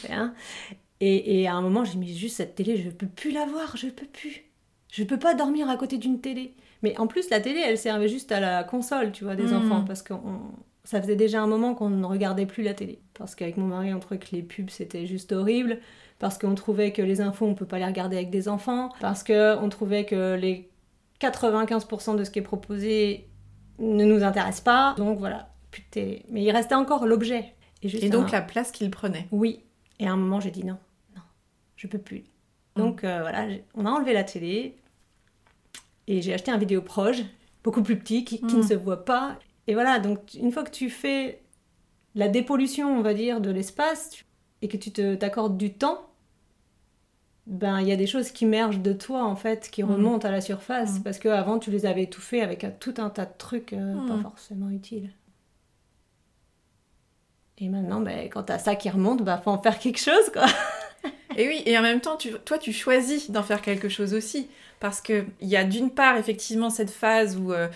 [1.05, 3.77] Et, et à un moment, j'ai mis juste cette télé, je peux plus la voir,
[3.77, 4.45] je peux plus.
[4.93, 6.55] Je peux pas dormir à côté d'une télé.
[6.83, 9.55] Mais en plus, la télé, elle servait juste à la console, tu vois, des Mhm.
[9.57, 9.85] enfants.
[9.85, 10.15] Parce que
[10.85, 13.01] ça faisait déjà un moment qu'on ne regardait plus la télé.
[13.15, 15.79] Parce qu'avec mon mari, on trouvait que les pubs, c'était juste horrible
[16.21, 19.25] parce qu'on trouvait que les infos, on peut pas les regarder avec des enfants, parce
[19.25, 20.71] qu'on trouvait que les
[21.21, 23.29] 95% de ce qui est proposé
[23.79, 24.95] ne nous intéresse pas.
[24.99, 26.23] Donc voilà, plus de télé.
[26.31, 27.55] Mais il restait encore l'objet.
[27.83, 29.27] juste Et donc un- la place qu'il prenait.
[29.33, 29.65] Oui.
[29.99, 30.79] Et à un moment, j'ai dit non,
[31.83, 32.23] je peux plus.
[32.77, 34.77] Donc euh, voilà, on a enlevé la télé
[36.07, 37.19] et j'ai acheté un vidéoproche,
[37.65, 38.59] beaucoup plus petit, qui, qui Mm.
[38.59, 39.37] ne se voit pas.
[39.67, 41.43] Et voilà, donc une fois que tu fais
[42.15, 44.25] la dépollution, on va dire, de l'espace tu-
[44.63, 46.09] et que tu te- t'accordes du temps,
[47.49, 49.91] ben il y a des choses qui émergent de toi en fait, qui Mm.
[49.91, 51.03] remontent à la surface Mm.
[51.03, 54.15] parce qu'avant tu les avais étouffés avec un- tout un tas de trucs euh, pas
[54.17, 54.23] Mm.
[54.23, 55.11] forcément utiles.
[57.59, 60.47] Et maintenant, ben, quand t'as ça qui remonte, bah faut en faire quelque chose quoi.
[61.37, 64.49] Et oui, et en même temps, tu, toi, tu choisis d'en faire quelque chose aussi.
[64.81, 67.69] Parce qu'il y a d'une part, effectivement, cette phase où, euh,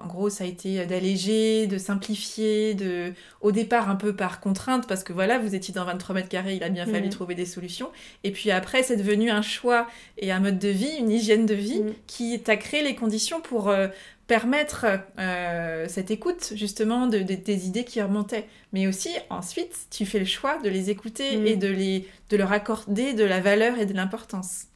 [0.00, 4.86] en gros, ça a été d'alléger, de simplifier, de, au départ, un peu par contrainte,
[4.86, 7.10] parce que voilà, vous étiez dans 23 mètres carrés, il a bien fallu Mhm.
[7.12, 7.90] trouver des solutions.
[8.22, 11.54] Et puis après, c'est devenu un choix et un mode de vie, une hygiène de
[11.54, 11.94] vie, Mhm.
[12.06, 13.88] qui t'a créé les conditions pour euh,
[14.36, 14.86] permettre
[15.18, 18.46] euh, cette écoute, justement, de, de- des idées qui remontaient.
[18.72, 21.46] Mais aussi, ensuite, tu fais le choix de les écouter Mhm.
[21.46, 24.68] et de, les, de leur accorder de la valeur et de l'importance.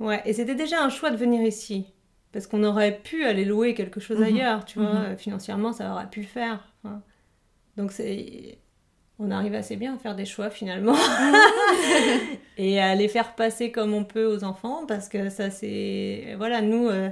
[0.00, 1.86] Ouais, et c'était déjà un choix de venir ici.
[2.32, 4.24] Parce qu'on aurait pu aller louer quelque chose Mhm.
[4.24, 4.92] ailleurs, tu vois.
[4.92, 5.04] Mhm.
[5.12, 6.58] euh, Financièrement, ça aurait pu le faire.
[6.82, 7.00] Enfin,
[7.76, 8.58] Donc c'est...
[9.22, 10.96] On arrive assez bien à faire des choix finalement.
[12.56, 14.84] et à les faire passer comme on peut aux enfants.
[14.88, 16.34] Parce que ça c'est...
[16.38, 16.88] Voilà, nous...
[16.88, 17.10] euh,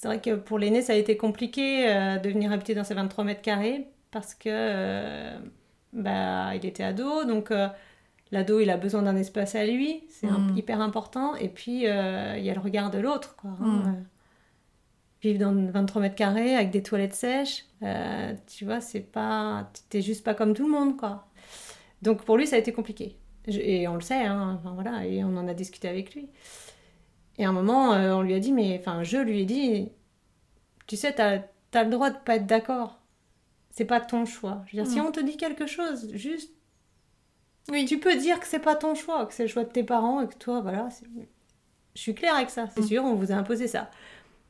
[0.00, 2.94] C'est vrai que pour l'aîné, ça a été compliqué euh, de venir habiter dans ces
[2.94, 3.86] 23 mètres carrés.
[4.10, 4.48] Parce que...
[4.48, 5.38] euh,
[5.92, 7.50] bah, il était ado, donc...
[7.50, 7.68] euh,
[8.32, 10.56] L'ado, il a besoin d'un espace à lui, c'est Mm.
[10.56, 11.34] hyper important.
[11.34, 13.34] Et puis, il y a le regard de l'autre.
[13.36, 14.04] quoi, hein, Mm.
[15.22, 17.66] Vivre dans 23 mètres carrés avec des toilettes sèches,
[18.46, 19.68] tu vois, c'est pas.
[19.90, 21.26] T'es juste pas comme tout le monde, quoi.
[22.00, 23.16] Donc, pour lui, ça a été compliqué.
[23.48, 26.28] Et on le sait, hein, enfin, voilà, et on en a discuté avec lui.
[27.40, 29.88] Et à un moment, euh, on lui a dit, mais enfin, je lui ai dit,
[30.86, 31.38] tu sais, t'as
[31.72, 33.00] as le droit de pas être d'accord.
[33.70, 34.62] C'est pas ton choix.
[34.66, 35.04] Je veux dire, si Mm.
[35.06, 36.52] on te dit quelque chose, juste,
[37.70, 37.86] Oui.
[37.86, 40.20] tu peux dire que c'est pas ton choix, que c'est le choix de tes parents
[40.20, 40.90] et que toi, voilà.
[41.94, 42.86] Je suis claire avec ça, c'est Mm.
[42.86, 43.90] sûr, on vous a imposé ça.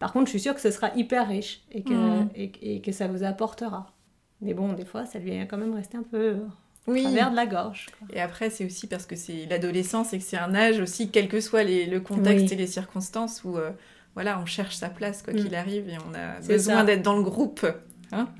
[0.00, 2.29] Par contre, je suis sûre que ce sera hyper riche et que, Mm.
[2.35, 3.92] et, et que ça vous apportera.
[4.40, 6.48] Mais bon, des fois, ça lui est quand même resté un peu au
[6.87, 7.03] Oui.
[7.03, 7.87] travers de la gorge.
[7.99, 8.09] quoi.
[8.12, 11.29] Et après, c'est aussi parce que c'est l'adolescence et que c'est un âge aussi, quel
[11.29, 12.53] que soit les- le contexte Oui.
[12.53, 13.71] et les circonstances, où euh,
[14.14, 15.37] voilà, on cherche sa place quoi Mm.
[15.37, 17.66] qu'il arrive et on a besoin d'être dans le groupe.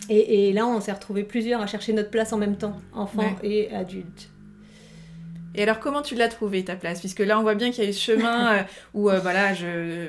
[0.09, 3.18] Et, et là, on s'est retrouvés plusieurs à chercher notre place en même temps, enfants
[3.22, 3.37] Ouais.
[3.70, 4.31] et adultes.
[5.55, 7.00] Et alors, comment tu l'as trouvé ta place?
[7.00, 8.62] Puisque là, on voit bien qu'il y a eu ce chemin euh,
[8.94, 10.09] où, euh, voilà, je...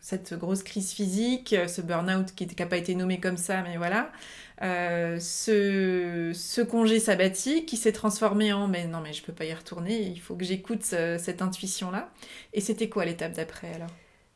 [0.00, 4.10] cette grosse crise physique, ce burn-out qui n'a pas été nommé comme ça, mais voilà,
[4.62, 6.62] euh, ce...
[6.62, 10.20] congé sabbatique qui s'est transformé en mais non, mais je peux pas y retourner, il
[10.20, 12.10] faut que j'écoute euh, cette intuition-là.
[12.52, 13.90] Et c'était quoi l'étape d'après alors?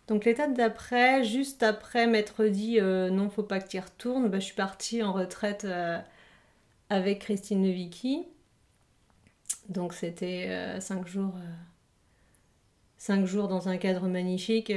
[0.09, 4.29] Donc l'étape d'après, juste après m'être dit euh, non, faut pas que tu y retournes,
[4.29, 5.67] bah, je suis partie en retraite
[6.89, 8.27] avec Christine Levicki.
[9.69, 11.35] Donc c'était euh, cinq jours,
[12.99, 14.73] cinq jours dans un cadre magnifique,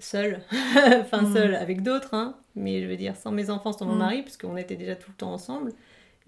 [0.00, 0.42] seule,
[1.00, 3.98] enfin seule avec d'autres, hein, mais je veux dire sans mes enfants, sans mon Mhm.
[3.98, 5.72] mari, puisqu'on était déjà tout le temps ensemble.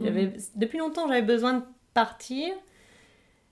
[0.00, 2.54] J'avais, depuis longtemps, j'avais besoin de partir.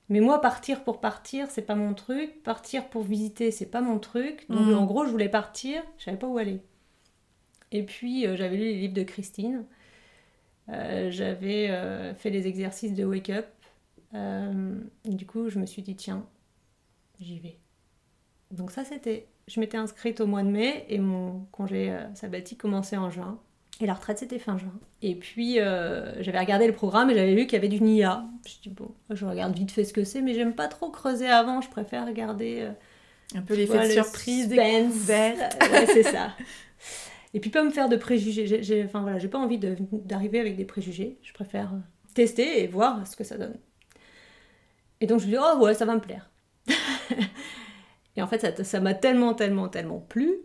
[0.09, 2.43] Mais moi, partir pour partir, c'est pas mon truc.
[2.43, 4.47] Partir pour visiter, c'est pas mon truc.
[4.51, 4.75] Donc, Mhm.
[4.75, 6.61] en gros, je voulais partir, je savais pas où aller.
[7.73, 9.65] Et puis, euh, j'avais lu les livres de Christine.
[10.69, 13.47] Euh, j'avais euh, fait les exercices de Wake Up.
[15.05, 16.27] Du coup, je me suis dit, tiens,
[17.21, 17.59] j'y vais.
[18.51, 19.29] Donc, ça, c'était.
[19.53, 23.41] Je m'étais inscrite au mois de mai et mon congé euh, sabbatique commençait en juin.
[23.81, 24.73] Et la retraite, c'était fin juin.
[25.03, 28.25] Et puis, euh, j'avais regardé le programme et j'avais vu qu'il y avait du NIA.
[28.47, 31.29] Je dis, bon, je regarde vite fait ce que c'est, mais j'aime pas trop creuser
[31.29, 31.61] avant.
[31.63, 32.59] Je préfère regarder.
[32.61, 35.57] euh, Un peu l'effet de le surprise, découverte.
[35.73, 36.37] Ouais, c'est ça.
[37.35, 38.63] Et puis, pas me faire de préjugés.
[38.63, 41.19] J'ai, enfin, voilà, j'ai pas envie de- d'arriver avec des préjugés.
[41.23, 41.73] Je préfère
[42.15, 43.57] tester et voir ce que ça donne.
[45.01, 46.31] Et donc, je me dis, oh ouais, ça va me plaire.
[48.21, 50.43] et en fait, ça, m'a tellement, tellement, tellement plu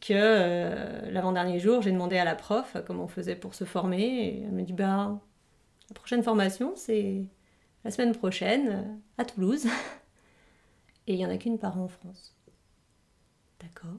[0.00, 3.64] que euh, l'avant-dernier jour, j'ai demandé à la prof euh, comment on faisait pour se
[3.64, 4.00] former.
[4.00, 5.20] Et elle me dit, bah,
[5.88, 7.24] la prochaine formation, c'est
[7.84, 9.66] la semaine prochaine euh, à Toulouse.
[11.08, 12.32] Et il n'y en a qu'une par an en France.
[13.60, 13.98] D'accord.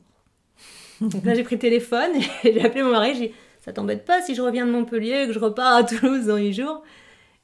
[1.02, 2.22] Donc là, j'ai pris le téléphone et
[2.54, 3.14] j'ai appelé mon mari.
[3.16, 5.84] J'ai dit, ça t'embête pas si je reviens de Montpellier et que je repars à
[5.84, 6.82] Toulouse dans 8 jours?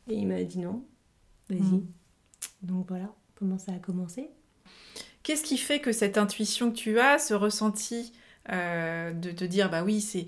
[0.08, 0.86] Et il m'a dit non,
[1.50, 1.60] vas-y.
[1.60, 1.88] Mm.
[2.62, 4.30] Donc voilà comment ça a commencé.
[5.30, 8.14] Qu'est-ce qui fait que cette intuition que tu as, ce ressenti
[8.52, 10.26] euh, de te dire, bah oui, c'est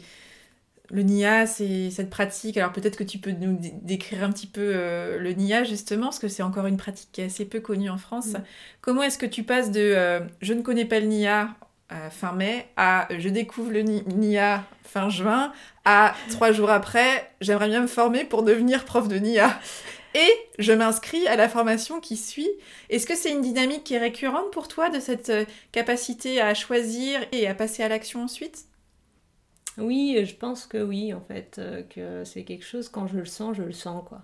[0.92, 2.56] le NIA, c'est cette pratique.
[2.56, 6.04] Alors peut-être que tu peux nous dé- décrire un petit peu euh, le NIA justement,
[6.04, 8.28] parce que c'est encore une pratique qui est assez peu connue en France.
[8.28, 8.44] Mm.
[8.82, 11.50] Comment est-ce que tu passes de euh, je ne connais pas le NIA
[11.92, 15.52] euh, fin mai à je découvre le Ni- NIA fin juin
[15.84, 19.60] à trois jours après, j'aimerais bien me former pour devenir prof de NIA?
[20.14, 22.50] Et je m'inscris à la formation qui suit.
[22.90, 26.54] Est-ce que c'est une dynamique qui est récurrente pour toi de cette euh, capacité à
[26.54, 28.66] choisir et à passer à l'action ensuite?
[29.78, 33.26] Oui, je pense que oui, en fait, euh, que c'est quelque chose, quand je le
[33.26, 34.22] sens, je le sens, quoi.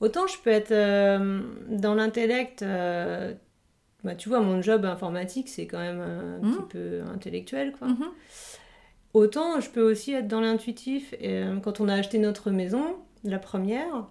[0.00, 3.34] Autant je peux être euh, dans l'intellect, euh,
[4.04, 6.54] bah, tu vois, mon job informatique, c'est quand même un Mhm.
[6.54, 7.88] petit peu intellectuel, quoi.
[7.88, 8.10] Mhm.
[9.14, 11.14] Autant je peux aussi être dans l'intuitif.
[11.20, 14.06] Et, euh, quand on a acheté notre maison, la première,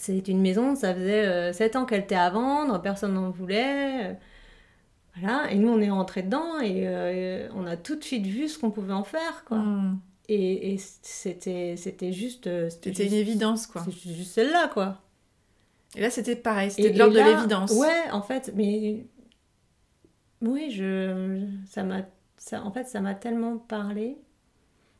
[0.00, 4.10] c'est une maison, ça faisait 7 ans qu'elle était à vendre, personne n'en voulait.
[4.10, 4.14] euh,
[5.18, 8.48] voilà, et nous on est rentrés dedans et euh, on a tout de suite vu
[8.48, 9.58] ce qu'on pouvait en faire, quoi.
[9.58, 9.98] Hmm.
[10.28, 12.46] Et, et c'était, c'était juste.
[12.46, 13.82] euh, C'était une évidence, quoi.
[13.84, 14.98] C'est juste celle-là, quoi.
[15.96, 17.72] Et là, c'était pareil, c'était de l'ordre de l'évidence.
[17.72, 19.06] Ouais, en fait, mais.
[20.42, 21.46] Oui, je.
[21.68, 22.02] Ça m'a.
[22.36, 24.16] Ça, en fait, ça m'a tellement parlé.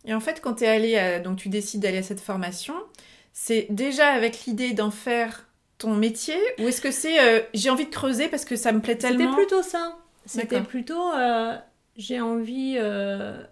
[0.04, 2.74] Et en fait, quand tu es allé, à- donc tu décides d'aller à cette formation,
[3.32, 5.46] c'est déjà avec l'idée d'en faire
[5.78, 8.80] ton métier ou est-ce que c'est euh, j'ai envie de creuser parce que ça me
[8.80, 9.96] plaît C'était tellement plutôt ça.
[10.26, 11.12] C'était plutôt.
[11.14, 11.56] euh,
[11.96, 12.76] j'ai envie.
[12.78, 13.42] euh,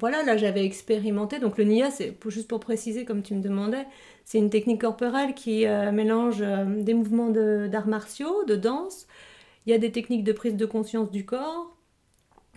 [0.00, 1.38] Voilà, là j'avais expérimenté.
[1.38, 3.86] Donc le NIA, c'est juste pour préciser, comme tu me demandais,
[4.24, 6.38] c'est une technique corporelle qui mélange
[6.78, 9.06] des mouvements de- d'arts martiaux, de danse.
[9.66, 11.76] Il y a des techniques de prise de conscience du corps,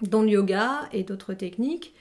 [0.02, 1.94] dont le yoga et d'autres techniques.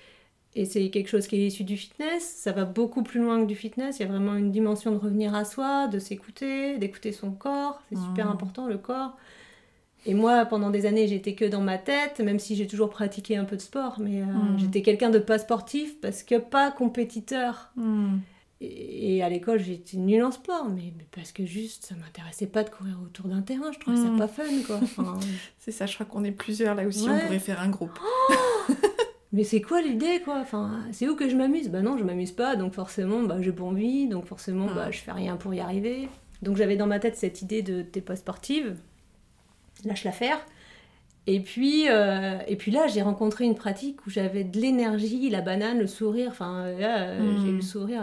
[0.56, 2.22] Et c'est quelque chose qui est issu du fitness.
[2.36, 3.98] Ça va beaucoup plus loin que du fitness.
[3.98, 7.82] Il y a vraiment une dimension de revenir à soi, de s'écouter, d'écouter son corps.
[7.88, 8.32] C'est super Mhm.
[8.32, 9.16] important, le corps.
[10.06, 13.36] Et moi, pendant des années, j'étais que dans ma tête, même si j'ai toujours pratiqué
[13.36, 13.96] un peu de sport.
[13.98, 14.58] Mais euh, Mhm.
[14.58, 17.70] j'étais quelqu'un de pas sportif parce que pas compétiteur.
[17.74, 18.18] Hmm.
[18.60, 22.70] Et, à l'école, j'étais nulle en sport, mais, parce que juste, ça m'intéressait pas de
[22.70, 23.72] courir autour d'un terrain.
[23.72, 24.76] Je trouvais ça pas fun, quoi.
[24.82, 25.18] Enfin,
[25.58, 27.98] C'est ça, je crois qu'on est plusieurs là aussi, on pourrait faire un groupe.
[29.34, 30.38] mais c'est quoi l'idée, quoi?
[30.40, 31.68] Enfin, c'est où que je m'amuse?
[31.68, 34.98] Bah non, je m'amuse pas, donc forcément, bah, j'ai pas envie, donc forcément, bah, je
[34.98, 36.08] fais rien pour y arriver.
[36.40, 38.76] Donc j'avais dans ma tête cette idée de t'es pas sportive,
[39.84, 40.38] lâche l'affaire.
[41.26, 45.40] Et puis, euh, et puis là, j'ai rencontré une pratique où j'avais de l'énergie, la
[45.40, 46.28] banane, le sourire.
[46.30, 47.38] Enfin, là, euh, Mm.
[47.40, 48.02] j'ai eu le sourire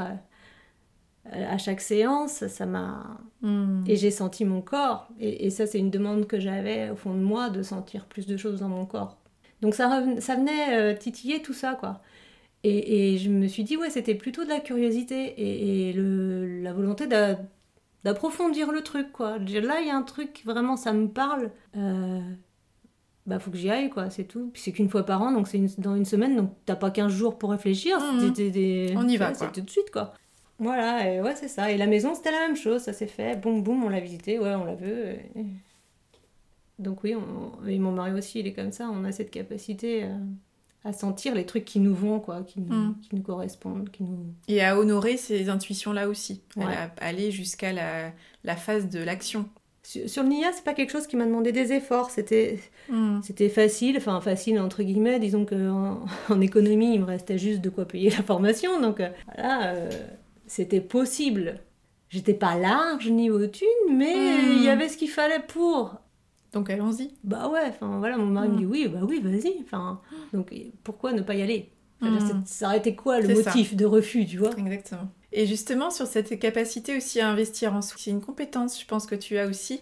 [1.31, 2.47] à, à chaque séance.
[2.47, 3.83] Ça m'a Mm.
[3.87, 5.07] et j'ai senti mon corps.
[5.19, 8.25] Et, et ça, c'est une demande que j'avais au fond de moi de sentir plus
[8.25, 9.17] de choses dans mon corps.
[9.61, 12.01] Donc ça, reven- ça venait euh, titiller tout ça, quoi.
[12.63, 16.61] Et, et je me suis dit, ouais, c'était plutôt de la curiosité et, et le,
[16.61, 17.39] la volonté d'a-
[18.03, 19.37] d'approfondir le truc, quoi.
[19.39, 21.51] Là, il y a un truc, vraiment, ça me parle.
[21.77, 22.19] Euh,
[23.27, 24.49] bah, faut que j'y aille, quoi, c'est tout.
[24.53, 26.89] Puis c'est qu'une fois par an, donc c'est une- dans une semaine, donc t'as pas
[26.91, 27.97] 15 jours pour réfléchir.
[28.19, 28.31] Des-
[28.97, 29.47] On y va, ouais, quoi.
[29.53, 30.13] C'est tout de suite, quoi.
[30.59, 31.71] Voilà, et ouais, c'est ça.
[31.71, 33.35] Et la maison, c'était la même chose, ça s'est fait.
[33.35, 34.91] Boum, boum, on l'a visité, ouais, on l'a vu.
[34.91, 35.31] et-
[36.79, 37.65] Donc oui, on...
[37.67, 38.89] et mon mari aussi, il est comme ça.
[38.91, 40.09] On a cette capacité euh,
[40.83, 42.95] à sentir les trucs qui nous vont, quoi, qui nous, Mm.
[43.01, 44.25] qui nous correspondent, qui nous...
[44.47, 46.41] Et à honorer ces intuitions-là aussi.
[46.55, 46.65] Ouais.
[46.65, 48.11] À aller jusqu'à la,
[48.43, 49.47] la phase de l'action.
[49.83, 52.09] Sur, sur le NIA, c'est pas quelque chose qui m'a demandé des efforts.
[52.09, 53.19] C'était Mm.
[53.21, 57.69] C'était facile, enfin facile entre guillemets, disons qu'en en économie, il me restait juste de
[57.69, 59.89] quoi payer la formation, donc euh, voilà, euh,
[60.47, 61.59] c'était possible.
[62.09, 64.51] J'étais pas large niveau thunes, mais Hmm.
[64.57, 65.95] il y avait ce qu'il fallait pour.
[66.53, 67.13] Donc allons-y.
[67.23, 70.01] Bah ouais, enfin voilà, mon mari me dit oui, bah oui, vas-y, enfin,
[70.33, 71.69] donc pourquoi ne pas y aller?
[72.01, 73.33] C'est- Ça aurait été quoi le ça.
[73.53, 74.49] motif de refus, tu vois?
[74.57, 75.07] Exactement.
[75.31, 79.05] Et justement, sur cette capacité aussi à investir en soi, c'est une compétence, je pense
[79.05, 79.81] que tu as aussi,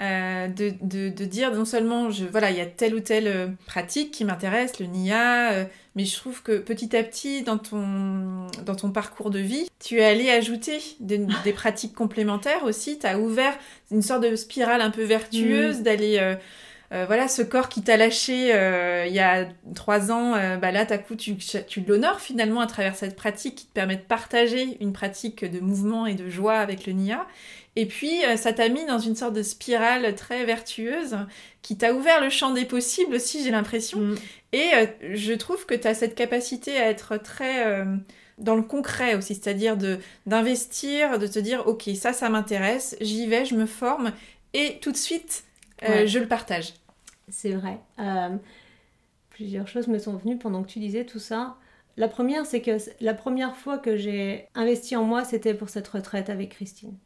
[0.00, 3.26] euh, de, de, de dire non seulement, je, voilà, il y a telle ou telle
[3.26, 5.64] euh, pratique qui m'intéresse, le NIA, euh,
[5.96, 9.98] mais je trouve que petit à petit, dans ton, dans ton parcours de vie, tu
[9.98, 13.56] es allé ajouter des, des pratiques complémentaires aussi, tu as ouvert
[13.90, 16.18] une sorte de spirale un peu vertueuse d'aller...
[16.20, 16.36] euh,
[16.92, 20.72] euh, voilà, ce corps qui t'a lâché euh, il y a trois ans, euh, bah
[20.72, 24.02] là, t'as coup, tu, tu l'honores finalement à travers cette pratique qui te permet de
[24.02, 27.26] partager une pratique de mouvement et de joie avec le Nia.
[27.76, 31.18] Et puis, euh, ça t'a mis dans une sorte de spirale très vertueuse
[31.62, 34.00] qui t'a ouvert le champ des possibles aussi, j'ai l'impression.
[34.00, 34.16] Mm.
[34.54, 34.70] Et
[35.12, 37.84] je trouve que tu as cette capacité à être très
[38.38, 43.26] dans le concret aussi, c'est-à-dire de d'investir, de te dire, ok, ça, ça m'intéresse, j'y
[43.26, 44.12] vais, je me forme,
[44.54, 45.44] et tout de suite,
[45.84, 46.06] euh, Ouais.
[46.06, 46.74] je le partage.
[47.30, 47.80] C'est vrai.
[47.98, 48.36] Euh,
[49.30, 51.56] plusieurs choses me sont venues pendant que tu disais tout ça.
[51.96, 55.88] La première, c'est que la première fois que j'ai investi en moi, c'était pour cette
[55.88, 56.96] retraite avec Christine.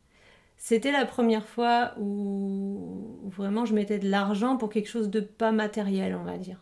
[0.58, 5.20] C'était la première fois où, où vraiment je mettais de l'argent pour quelque chose de
[5.20, 6.60] pas matériel, on va dire.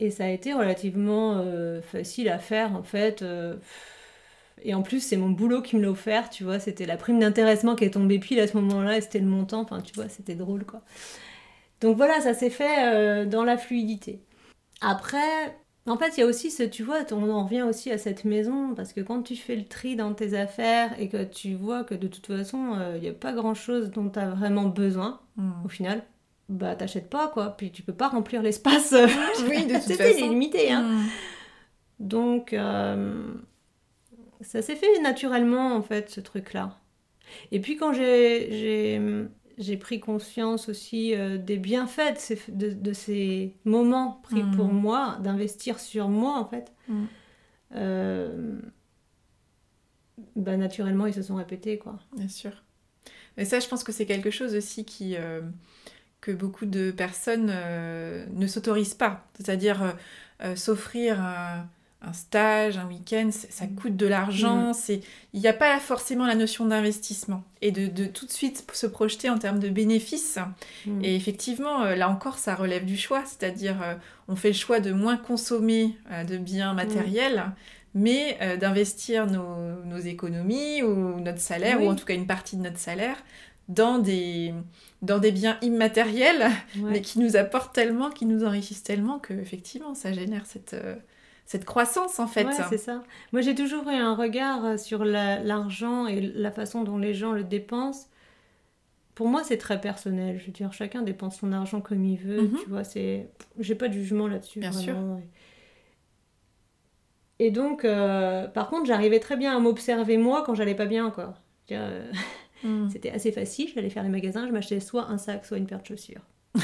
[0.00, 3.22] Et ça a été relativement euh, facile à faire, en fait.
[3.22, 3.56] euh,
[4.62, 6.58] et en plus, c'est mon boulot qui me l'a offert, tu vois.
[6.58, 9.60] C'était la prime d'intéressement qui est tombée pile à ce moment-là, et c'était le montant.
[9.60, 10.82] Enfin, tu vois, c'était drôle, quoi.
[11.84, 14.22] Donc voilà, ça s'est fait euh, dans la fluidité.
[14.80, 17.98] Après, en fait, il y a aussi ce, tu vois, on en revient aussi à
[17.98, 21.54] cette maison, parce que quand tu fais le tri dans tes affaires et que tu
[21.54, 24.64] vois que de toute façon, euh, il n'y a pas grand-chose dont tu as vraiment
[24.64, 25.20] besoin,
[25.62, 26.02] au final,
[26.48, 27.50] bah t'achètes pas, quoi.
[27.50, 28.94] Puis tu peux pas remplir l'espace.
[29.46, 30.30] Oui, de toute façon.
[30.30, 30.84] limité, hein.
[30.84, 31.06] Mm.
[32.00, 33.34] Donc, euh,
[34.40, 36.78] ça s'est fait naturellement, en fait, ce truc-là.
[37.52, 38.98] Et puis, quand j'ai,
[39.58, 44.56] j'ai, pris conscience aussi euh, des bienfaits de ces, de, de ces moments pris Mhm.
[44.56, 47.04] pour moi, d'investir sur moi, en fait, Mm.
[47.76, 48.58] euh,
[50.36, 51.98] bah, naturellement, ils se sont répétés, quoi.
[52.16, 52.52] Bien sûr.
[53.36, 55.40] Mais ça, je pense que c'est quelque chose aussi qui, euh,
[56.20, 57.46] que beaucoup de personnes
[58.32, 59.26] ne s'autorisent pas.
[59.34, 59.96] C'est-à-dire
[60.56, 61.18] s'offrir
[62.06, 63.74] un, stage, un week-end, ça Mm.
[63.74, 64.72] coûte de l'argent.
[64.72, 65.00] c'est
[65.32, 68.86] Il n'y a pas forcément la notion d'investissement et de, de tout de suite se
[68.86, 70.38] projeter en termes de bénéfices.
[70.86, 71.04] Mm.
[71.04, 73.94] Et effectivement, euh, là encore, ça relève du choix, c'est-à-dire euh,
[74.28, 77.44] on fait le choix de moins consommer euh, de biens matériels,
[77.94, 81.86] mais euh, d'investir nos, nos économies ou notre salaire, Oui.
[81.86, 83.16] ou en tout cas une partie de notre salaire,
[83.68, 84.52] dans des,
[85.00, 86.90] dans des biens immatériels, Ouais.
[86.92, 90.74] mais qui nous apportent tellement, qui nous enrichissent tellement, que effectivement, ça génère cette,
[91.46, 92.44] cette croissance en fait.
[92.44, 93.02] Ouais, c'est ça.
[93.32, 97.14] Moi, j'ai toujours eu un regard euh, sur la- l'argent et la façon dont les
[97.14, 98.08] gens le dépensent.
[99.14, 100.38] Pour moi, c'est très personnel.
[100.40, 102.42] Je veux dire, chacun dépense son argent comme il veut.
[102.42, 102.58] Mhm.
[102.62, 103.28] Tu vois, c'est.
[103.58, 104.60] J'ai pas de jugement là-dessus.
[104.60, 105.20] Bien vraiment.
[107.38, 111.10] Et donc, euh, par contre, j'arrivais très bien à m'observer moi quand j'allais pas bien,
[111.10, 111.34] quoi.
[111.68, 112.10] Dire, euh,
[112.62, 112.88] Mm.
[112.88, 113.68] C'était assez facile.
[113.74, 116.22] J'allais faire les magasins, je m'achetais soit un sac, soit une paire de chaussures.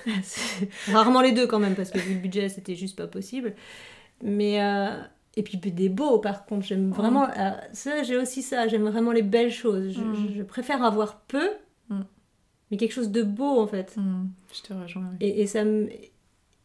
[0.88, 3.54] Rarement les deux quand même, parce que vu le budget, c'était juste pas possible.
[4.22, 4.90] Mais, euh,
[5.36, 7.24] Et puis des beaux, par contre, j'aime vraiment.
[7.30, 8.66] euh, ça, j'ai aussi ça.
[8.66, 9.92] J'aime vraiment les belles choses.
[9.92, 10.34] Je, Mm.
[10.38, 11.50] je- préfère avoir peu,
[11.88, 12.00] Mm.
[12.70, 13.94] mais quelque chose de beau en fait.
[14.52, 15.08] Je te rejoins.
[15.12, 15.16] oui.
[15.20, 15.88] Et, et ça me.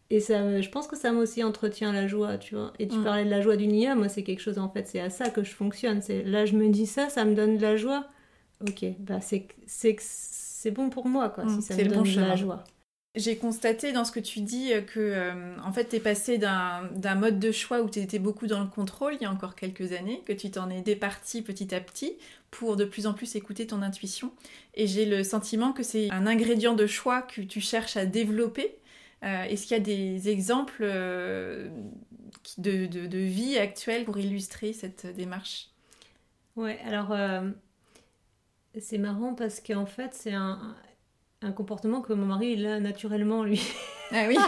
[0.10, 2.74] Et ça, je pense que ça m'aussi entretient la joie, tu vois.
[2.80, 3.04] Et tu Mm.
[3.04, 5.30] parlais de la joie du Nia, moi c'est quelque chose en fait, c'est à ça
[5.30, 6.02] que je fonctionne.
[6.02, 8.06] C'est là je me dis ça, ça me donne de la joie.
[8.68, 12.04] Ok, bah c'est c'est bon pour moi quoi, Mm, si ça c'est me le donne
[12.04, 12.64] bon de la joie.
[13.16, 16.38] J'ai constaté dans ce que tu dis euh, que euh, en fait tu es passé
[16.38, 19.56] d'un mode de choix où tu étais beaucoup dans le contrôle il y a encore
[19.56, 22.18] quelques années, que tu t'en es départi petit à petit
[22.52, 24.32] pour de plus en plus écouter ton intuition.
[24.74, 28.76] Et j'ai le sentiment que c'est un ingrédient de choix que tu cherches à développer.
[29.24, 30.84] Euh, Est-ce qu'il y a des exemples
[32.58, 35.70] de, de- vie actuelle pour illustrer cette démarche?
[36.56, 37.14] Ouais, alors
[38.80, 40.76] c'est marrant parce qu'en fait c'est un,
[41.42, 43.62] un comportement que mon mari il a naturellement lui.
[44.12, 44.38] Ah oui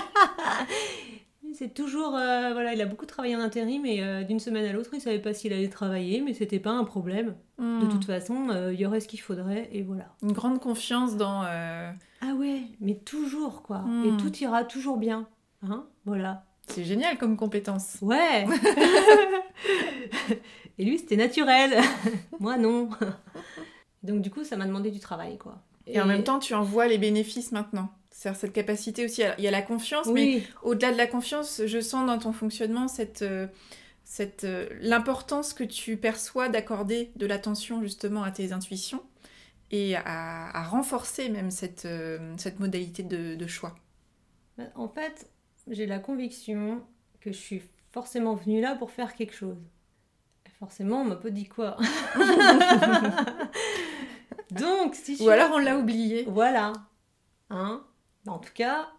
[1.53, 4.73] C'est toujours, euh, voilà, il a beaucoup travaillé en intérim et euh, d'une semaine à
[4.73, 7.35] l'autre il savait pas s'il allait travailler, mais c'était pas un problème.
[7.57, 7.89] De Hmm.
[7.89, 10.13] toute façon, euh, il y aurait ce qu'il faudrait et voilà.
[10.21, 11.41] Une grande confiance dans...
[11.41, 13.79] Ah ouais, mais toujours quoi.
[13.79, 14.05] Mm.
[14.05, 15.27] Et tout ira toujours bien.
[15.67, 16.45] Hein Voilà.
[16.67, 17.97] C'est génial comme compétence.
[18.01, 18.45] Ouais
[20.77, 21.79] Et lui, c'était naturel.
[22.39, 22.89] Moi, non.
[24.03, 25.63] Donc, du coup, ça m'a demandé du travail, quoi.
[25.87, 27.89] Et, en même temps, tu en vois les bénéfices maintenant.
[28.11, 29.23] C'est-à-dire cette capacité aussi.
[29.23, 32.33] à- Il y a la confiance, mais au-delà de la confiance, je sens dans ton
[32.33, 33.47] fonctionnement cette, euh,
[34.03, 39.01] cette, euh, l'importance que tu perçois d'accorder de l'attention justement à tes intuitions
[39.71, 43.75] et à, à renforcer même cette, euh, cette modalité de, de choix.
[44.57, 45.29] Bah, en fait,
[45.69, 46.81] j'ai la conviction
[47.21, 47.61] que je suis
[47.91, 49.57] forcément venue là pour faire quelque chose.
[50.45, 51.77] Et forcément, on m'a pas dit quoi.
[54.51, 56.23] Donc, si je Ou alors on l'a oublié.
[56.23, 56.73] Voilà.
[57.49, 57.83] Hein?
[58.25, 58.89] Bah, En tout cas,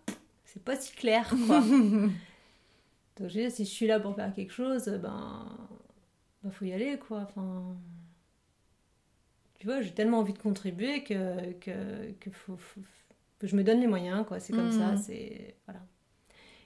[0.45, 1.61] c'est pas si clair, quoi.
[1.71, 2.11] Donc,
[3.19, 5.47] je veux dire, si je suis là pour faire quelque chose, ben.
[6.43, 7.21] ben faut y aller, quoi.
[7.29, 7.77] Enfin.
[9.59, 12.81] Tu vois, j'ai tellement envie de contribuer que, que, que, faut, faut-
[13.41, 14.39] que je me donne les moyens, quoi.
[14.41, 14.97] C'est comme ça, Mhm.
[14.99, 15.57] c'est.
[15.67, 15.81] Voilà.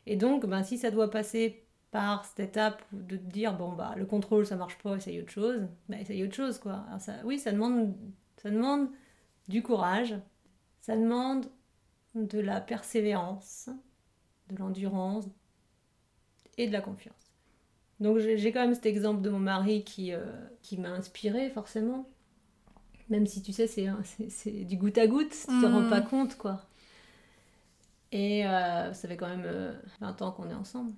[0.07, 3.95] Et donc, ben, si ça doit passer par cette étape de te dire, bon, bah,
[3.97, 6.85] le contrôle, ça marche pas, essaye autre chose, ben, essaye autre chose, quoi.
[6.89, 7.95] Alors, ça, oui, ça demande,
[8.43, 8.88] ça demande
[9.49, 10.14] du courage,
[10.80, 11.47] ça demande
[12.14, 13.70] de la persévérance,
[14.51, 15.26] de l'endurance
[16.59, 17.14] et de la confiance.
[18.01, 20.24] Donc j'ai quand même cet exemple de mon mari qui, euh,
[20.62, 22.09] qui m'a inspiré forcément.
[23.11, 25.72] Même si tu sais, c'est du goutte à goutte, tu te Mhm.
[25.72, 26.62] rends pas compte quoi.
[28.12, 30.93] Et euh, ça fait quand même euh, 20 ans qu'on est ensemble.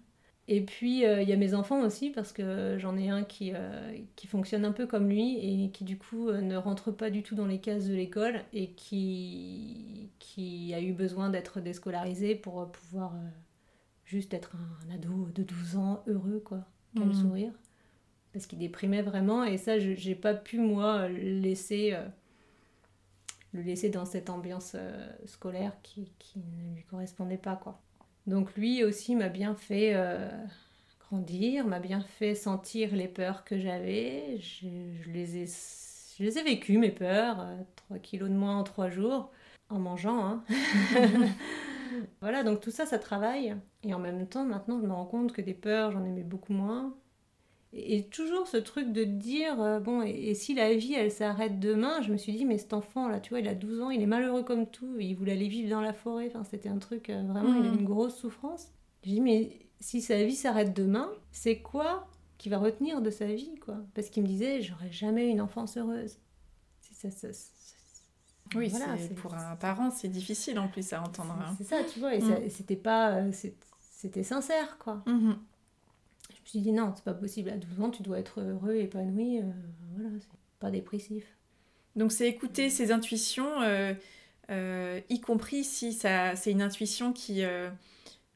[0.47, 3.53] Et puis euh, il y a mes enfants aussi, parce que j'en ai un qui,
[3.55, 7.09] euh, qui fonctionne un peu comme lui et qui du coup euh, ne rentre pas
[7.11, 12.34] du tout dans les cases de l'école et qui, qui a eu besoin d'être déscolarisé
[12.34, 13.28] pour pouvoir euh,
[14.05, 16.61] juste être un, un ado de 12 ans heureux, quoi.
[16.97, 17.14] Quel Mhm.
[17.14, 17.53] sourire.
[18.32, 21.97] Parce qu'il déprimait vraiment et ça, je- j'ai pas pu moi laisser,
[23.53, 24.76] le laisser dans cette ambiance
[25.24, 27.80] scolaire qui, qui ne lui correspondait pas, quoi.
[28.27, 30.29] Donc lui aussi m'a bien fait euh,
[31.01, 34.39] grandir, m'a bien fait sentir les peurs que j'avais.
[34.41, 34.66] Je,
[35.03, 35.47] je les ai,
[36.18, 37.47] je les ai vécues, mes peurs.
[37.77, 39.31] 3 kilos de moins en 3 jours,
[39.68, 40.25] en mangeant.
[40.25, 40.45] Hein.
[42.20, 43.57] voilà, donc tout ça, ça travaille.
[43.83, 46.53] Et en même temps, maintenant, je me rends compte que des peurs, j'en aimais beaucoup
[46.53, 46.95] moins.
[47.77, 51.59] Et, toujours ce truc de dire, euh, bon, et, et si la vie, elle s'arrête
[51.59, 53.91] demain, je me suis dit, mais cet enfant, là, tu vois, il a 12 ans,
[53.91, 56.79] il est malheureux comme tout, il voulait aller vivre dans la forêt, enfin, c'était un
[56.79, 57.81] truc, euh, vraiment, il a Mhm.
[57.81, 58.68] une grosse souffrance.
[59.03, 62.07] J'ai dit, mais si sa vie s'arrête demain, c'est quoi
[62.39, 63.79] qui va retenir de sa vie, quoi?
[63.95, 66.18] Parce qu'il me disait, j'aurais jamais une enfance heureuse.
[66.81, 67.51] Ça, ça, ça-
[68.55, 71.33] Oui, Voilà, c'est- pour un parent, c'est difficile en plus à entendre.
[71.41, 71.55] hein.
[71.59, 72.51] C'est ça, tu vois, et Mm.
[72.51, 73.31] c'était pas, euh,
[73.91, 75.03] c'était sincère, quoi.
[75.07, 75.39] Mhm.
[76.45, 77.51] Je me suis dit non, c'est pas possible.
[77.51, 79.38] À 12 ans, tu dois être heureux, épanoui.
[79.38, 79.42] euh,
[79.95, 80.28] voilà, c'est
[80.61, 81.24] pas dépressif.
[81.97, 83.95] Donc c'est écouter ses intuitions, euh,
[84.51, 87.70] euh, y compris si ça, c'est une intuition qui, euh,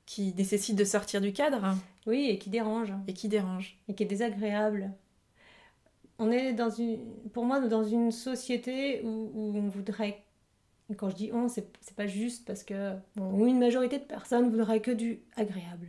[0.06, 1.74] qui nécessite de sortir du cadre
[2.06, 3.76] Oui, et qui dérange, et qui dérange.
[3.88, 4.92] et qui est désagréable.
[6.18, 6.98] On est dans une,
[7.32, 10.22] pour moi, dans une société où, où on voudrait,
[10.96, 14.80] quand je dis on, c'est pas juste parce que bon, une majorité de personnes voudraient
[14.80, 15.88] que du agréable.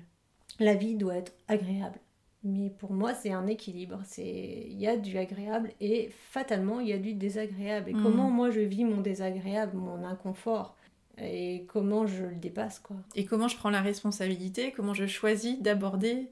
[0.59, 1.99] La vie doit être agréable.
[2.43, 3.99] Mais pour moi, c'est un équilibre.
[4.05, 4.23] C'est
[4.69, 7.89] il y a du agréable et fatalement il y a du désagréable.
[7.89, 8.01] Et Mhm.
[8.01, 10.75] comment moi je vis mon désagréable, mon inconfort?
[11.21, 12.95] Et comment je le dépasse quoi?
[13.15, 16.29] Et comment je prends la responsabilité, comment je choisis d'aborder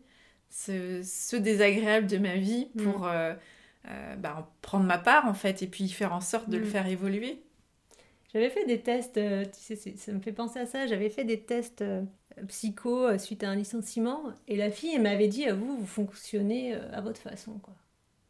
[0.50, 3.34] ce, ce désagréable de ma vie pour euh,
[3.90, 6.64] euh, bah, en prendre ma part en fait et puis faire en sorte de le
[6.64, 6.68] Mm.
[6.68, 7.42] faire évoluer?
[8.34, 10.86] J'avais fait des tests, euh, tu sais, ça me fait penser à ça.
[10.88, 11.84] J'avais fait des tests
[12.48, 14.24] psycho euh, suite à un licenciement.
[14.48, 17.54] Et la fille, elle m'avait dit, à vous, vous fonctionnez euh, à votre façon.
[17.60, 17.74] quoi.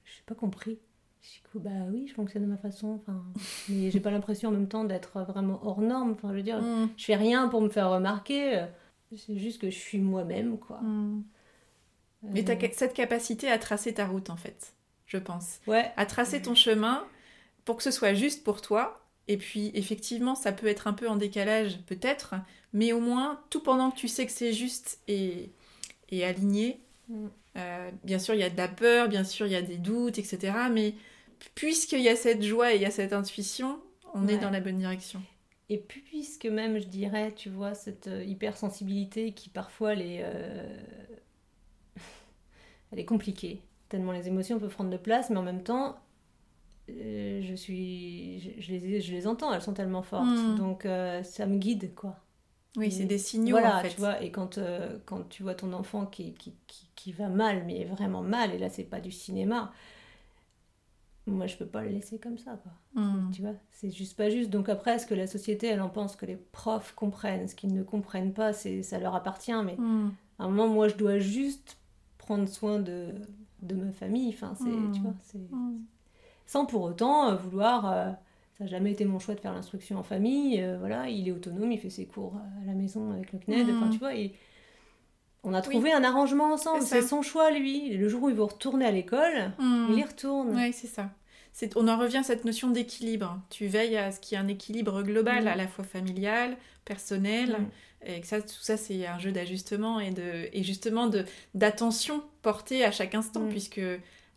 [0.05, 0.79] Je n'ai pas compris.
[1.21, 2.99] Je dis, bah oui, je fonctionne de ma façon.
[3.01, 3.23] Enfin,
[3.69, 6.11] mais j'ai pas l'impression en même temps d'être vraiment hors norme.
[6.11, 6.89] Enfin, je veux dire, Mm.
[6.95, 8.65] je fais rien pour me faire remarquer.
[9.15, 10.81] C'est juste que je suis moi-même, quoi.
[10.81, 11.23] Mm.
[12.23, 14.73] Mais Euh, tu as cette capacité à tracer ta route, en fait,
[15.05, 15.59] je pense.
[15.67, 17.05] Ouais, À tracer ton chemin
[17.65, 19.06] pour que ce soit juste pour toi.
[19.27, 22.35] Et puis, effectivement, ça peut être un peu en décalage, peut-être,
[22.73, 25.49] mais au moins, tout pendant que tu sais que c'est juste et,
[26.09, 26.79] et aligné.
[27.09, 27.27] Mm.
[27.57, 29.77] euh, bien sûr, il y a de la peur, bien sûr, il y a des
[29.77, 30.53] doutes, etc.
[30.71, 30.93] Mais
[31.55, 33.79] puisqu'il y a cette joie et il y a cette intuition,
[34.13, 35.21] on est dans la bonne direction.
[35.69, 40.77] Et puisque même, je dirais, tu vois, cette euh, hypersensibilité qui parfois elle est, euh,
[42.91, 45.99] elle est compliquée, tellement les émotions peuvent prendre de place, mais en même temps,
[46.89, 50.55] euh, je suis, je, je les, je les entends, elles sont tellement fortes, Mm.
[50.55, 52.15] donc euh, ça me guide, quoi.
[52.77, 53.89] Oui, c'est des signaux, Voilà, en fait.
[53.89, 57.27] tu vois, et quand, euh, quand tu vois ton enfant qui, qui, qui, qui va
[57.27, 59.73] mal, mais vraiment mal, et là c'est pas du cinéma,
[61.25, 62.71] moi je peux pas le laisser comme ça, quoi.
[63.01, 63.31] Mm.
[63.31, 64.49] Tu vois, c'est juste pas juste.
[64.49, 67.73] Donc après, ce que la société, elle en pense que les profs comprennent, ce qu'ils
[67.73, 69.51] ne comprennent pas, c'est ça leur appartient.
[69.65, 70.11] Mais Mm.
[70.39, 71.77] à un moment, moi, je dois juste
[72.17, 73.09] prendre soin de,
[73.61, 74.29] de ma famille.
[74.29, 74.91] Enfin, c'est, Mm.
[74.93, 75.39] tu vois, c'est.
[76.47, 77.91] Sans pour autant euh, vouloir.
[77.91, 78.09] euh,
[78.57, 80.59] ça n'a jamais été mon choix de faire l'instruction en famille.
[80.63, 82.33] euh, voilà, il est autonome, il fait ses cours
[82.63, 83.67] à la maison avec le CNED.
[83.67, 83.77] Mm.
[83.77, 84.33] Enfin, tu vois, et
[85.43, 86.81] on a trouvé un arrangement ensemble.
[86.83, 87.91] C'est son choix, lui.
[87.95, 89.85] Le jour où il veut retourner à l'école, Mm.
[89.91, 90.55] il y retourne.
[90.55, 91.11] Oui, c'est ça.
[91.75, 93.39] On en revient à cette notion d'équilibre.
[93.49, 95.47] Tu veilles à ce qu'il y ait un équilibre global, Mm.
[95.47, 97.57] à la fois familial, personnel,
[98.05, 101.25] et que ça, tout ça, c'est un jeu d'ajustement et, de, et justement de-
[101.55, 103.81] d'attention portée à chaque instant, puisque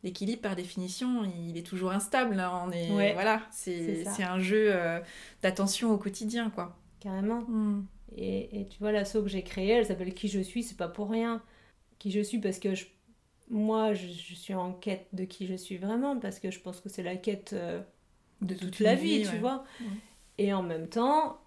[0.03, 2.39] l'équilibre, par définition, il est toujours instable.
[2.41, 2.63] hein.
[2.67, 5.01] On est, Ouais, voilà, c'est un jeu euh,
[5.43, 6.77] d'attention au quotidien, quoi.
[7.01, 7.43] Carrément.
[7.43, 7.87] Mm.
[8.17, 10.89] Et, et tu vois, l'asso que j'ai créée, elle s'appelle Qui je suis, c'est pas
[10.89, 11.43] pour rien.
[11.99, 12.87] Qui je suis parce que je-
[13.51, 16.81] moi, je, je suis en quête de qui je suis vraiment, parce que je pense
[16.81, 17.81] que c'est la quête euh,
[18.43, 19.39] de toute la vie, tu ouais.
[19.39, 19.65] vois.
[19.81, 19.87] Ouais.
[20.39, 21.39] Et en même temps,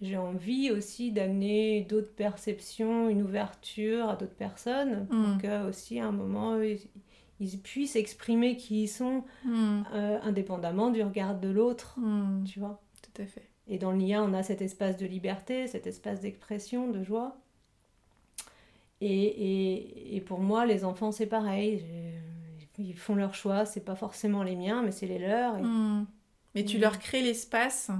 [0.00, 5.38] j'ai envie aussi d'amener d'autres perceptions, une ouverture à d'autres personnes, pour Mm.
[5.42, 6.78] que aussi à un moment, ils,
[7.40, 9.82] ils puissent exprimer qui ils sont, Mm.
[9.94, 12.44] euh, indépendamment du regard de l'autre, Mm.
[12.44, 12.80] tu vois.
[13.02, 13.48] Tout à fait.
[13.66, 17.36] Et dans l'IA, on a cet espace de liberté, cet espace d'expression, de joie.
[19.00, 21.82] Et, et, et pour moi, les enfants, c'est pareil.
[22.78, 25.56] Ils font leur choix, c'est pas forcément les miens, mais c'est les leurs.
[25.58, 25.62] Et...
[25.62, 26.06] Mm.
[26.54, 27.90] Mais tu leur crées l'espace,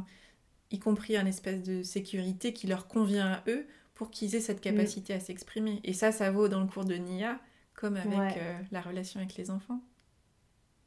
[0.73, 4.61] y compris un espace de sécurité qui leur convient à eux, pour qu'ils aient cette
[4.63, 5.79] capacité à s'exprimer.
[5.85, 7.39] Et ça, ça vaut dans le cours de Nia,
[7.81, 8.35] comme avec Ouais.
[8.37, 9.81] euh, la relation avec les enfants.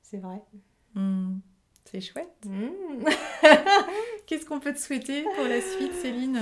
[0.03, 0.41] C'est vrai.
[0.93, 1.39] Mm.
[1.85, 2.45] C'est chouette.
[2.45, 2.67] Mm.
[4.27, 6.39] Qu'est-ce qu'on peut te souhaiter pour la suite, Céline?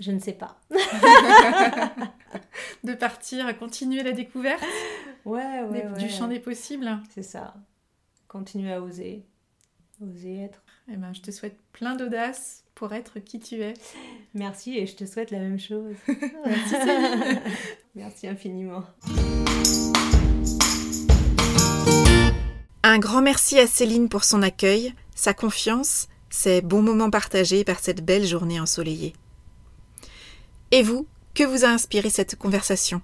[0.00, 0.58] Je ne sais pas.
[2.84, 4.62] De partir, continuer la découverte
[5.24, 5.98] Ouais, ouais, des- ouais.
[5.98, 7.54] du champ des possibles C'est ça.
[8.28, 9.24] Continuer à oser.
[10.02, 10.62] Oser être.
[10.92, 13.74] Eh ben, je te souhaite plein d'audace pour être qui tu es.
[14.34, 15.94] Merci et je te souhaite la même chose.
[16.46, 17.40] Merci, Céline.
[17.94, 18.84] Merci infiniment.
[22.82, 27.80] Un grand merci à Céline pour son accueil, sa confiance, ses bons moments partagés par
[27.80, 29.14] cette belle journée ensoleillée.
[30.70, 33.00] Et vous, que vous a inspiré cette conversation?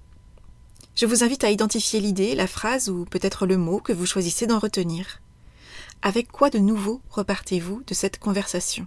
[0.97, 4.47] Je vous invite à identifier l'idée, la phrase ou peut-être le mot que vous choisissez
[4.47, 5.22] d'en retenir.
[6.03, 8.86] Avec quoi de nouveau repartez-vous de cette conversation?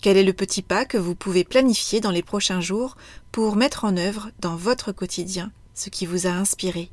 [0.00, 2.96] Quel est le petit pas que vous pouvez planifier dans les prochains jours
[3.32, 6.92] pour mettre en œuvre dans votre quotidien ce qui vous a inspiré?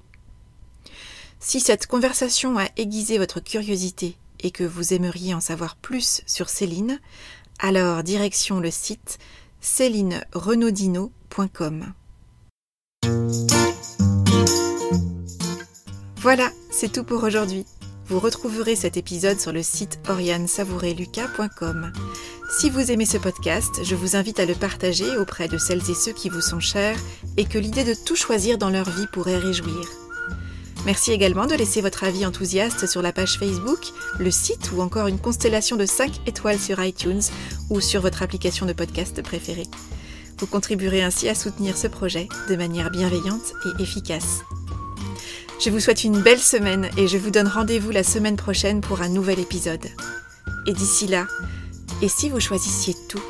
[1.40, 6.50] Si cette conversation a aiguisé votre curiosité et que vous aimeriez en savoir plus sur
[6.50, 7.00] Céline,
[7.60, 9.20] alors direction le site
[9.62, 11.94] célinerenaudino.com.
[16.18, 17.68] Voilà, c'est tout pour aujourd'hui.
[18.10, 21.92] Vous retrouverez cet épisode sur le site oriansavoureluca.com.
[22.50, 25.94] Si vous aimez ce podcast, je vous invite à le partager auprès de celles et
[25.94, 26.98] ceux qui vous sont chers
[27.36, 29.90] et que l'idée de tout choisir dans leur vie pourrait réjouir.
[30.86, 35.08] Merci également de laisser votre avis enthousiaste sur la page Facebook, le site ou encore
[35.08, 37.24] une constellation de 5 étoiles sur iTunes
[37.70, 39.68] ou sur votre application de podcast préférée.
[40.40, 44.44] Vous contribuerez ainsi à soutenir ce projet de manière bienveillante et efficace.
[45.60, 49.02] Je vous souhaite une belle semaine et je vous donne rendez-vous la semaine prochaine pour
[49.02, 49.86] un nouvel épisode.
[50.68, 51.26] Et d'ici là,
[52.04, 53.24] et si vous choisissiez tout?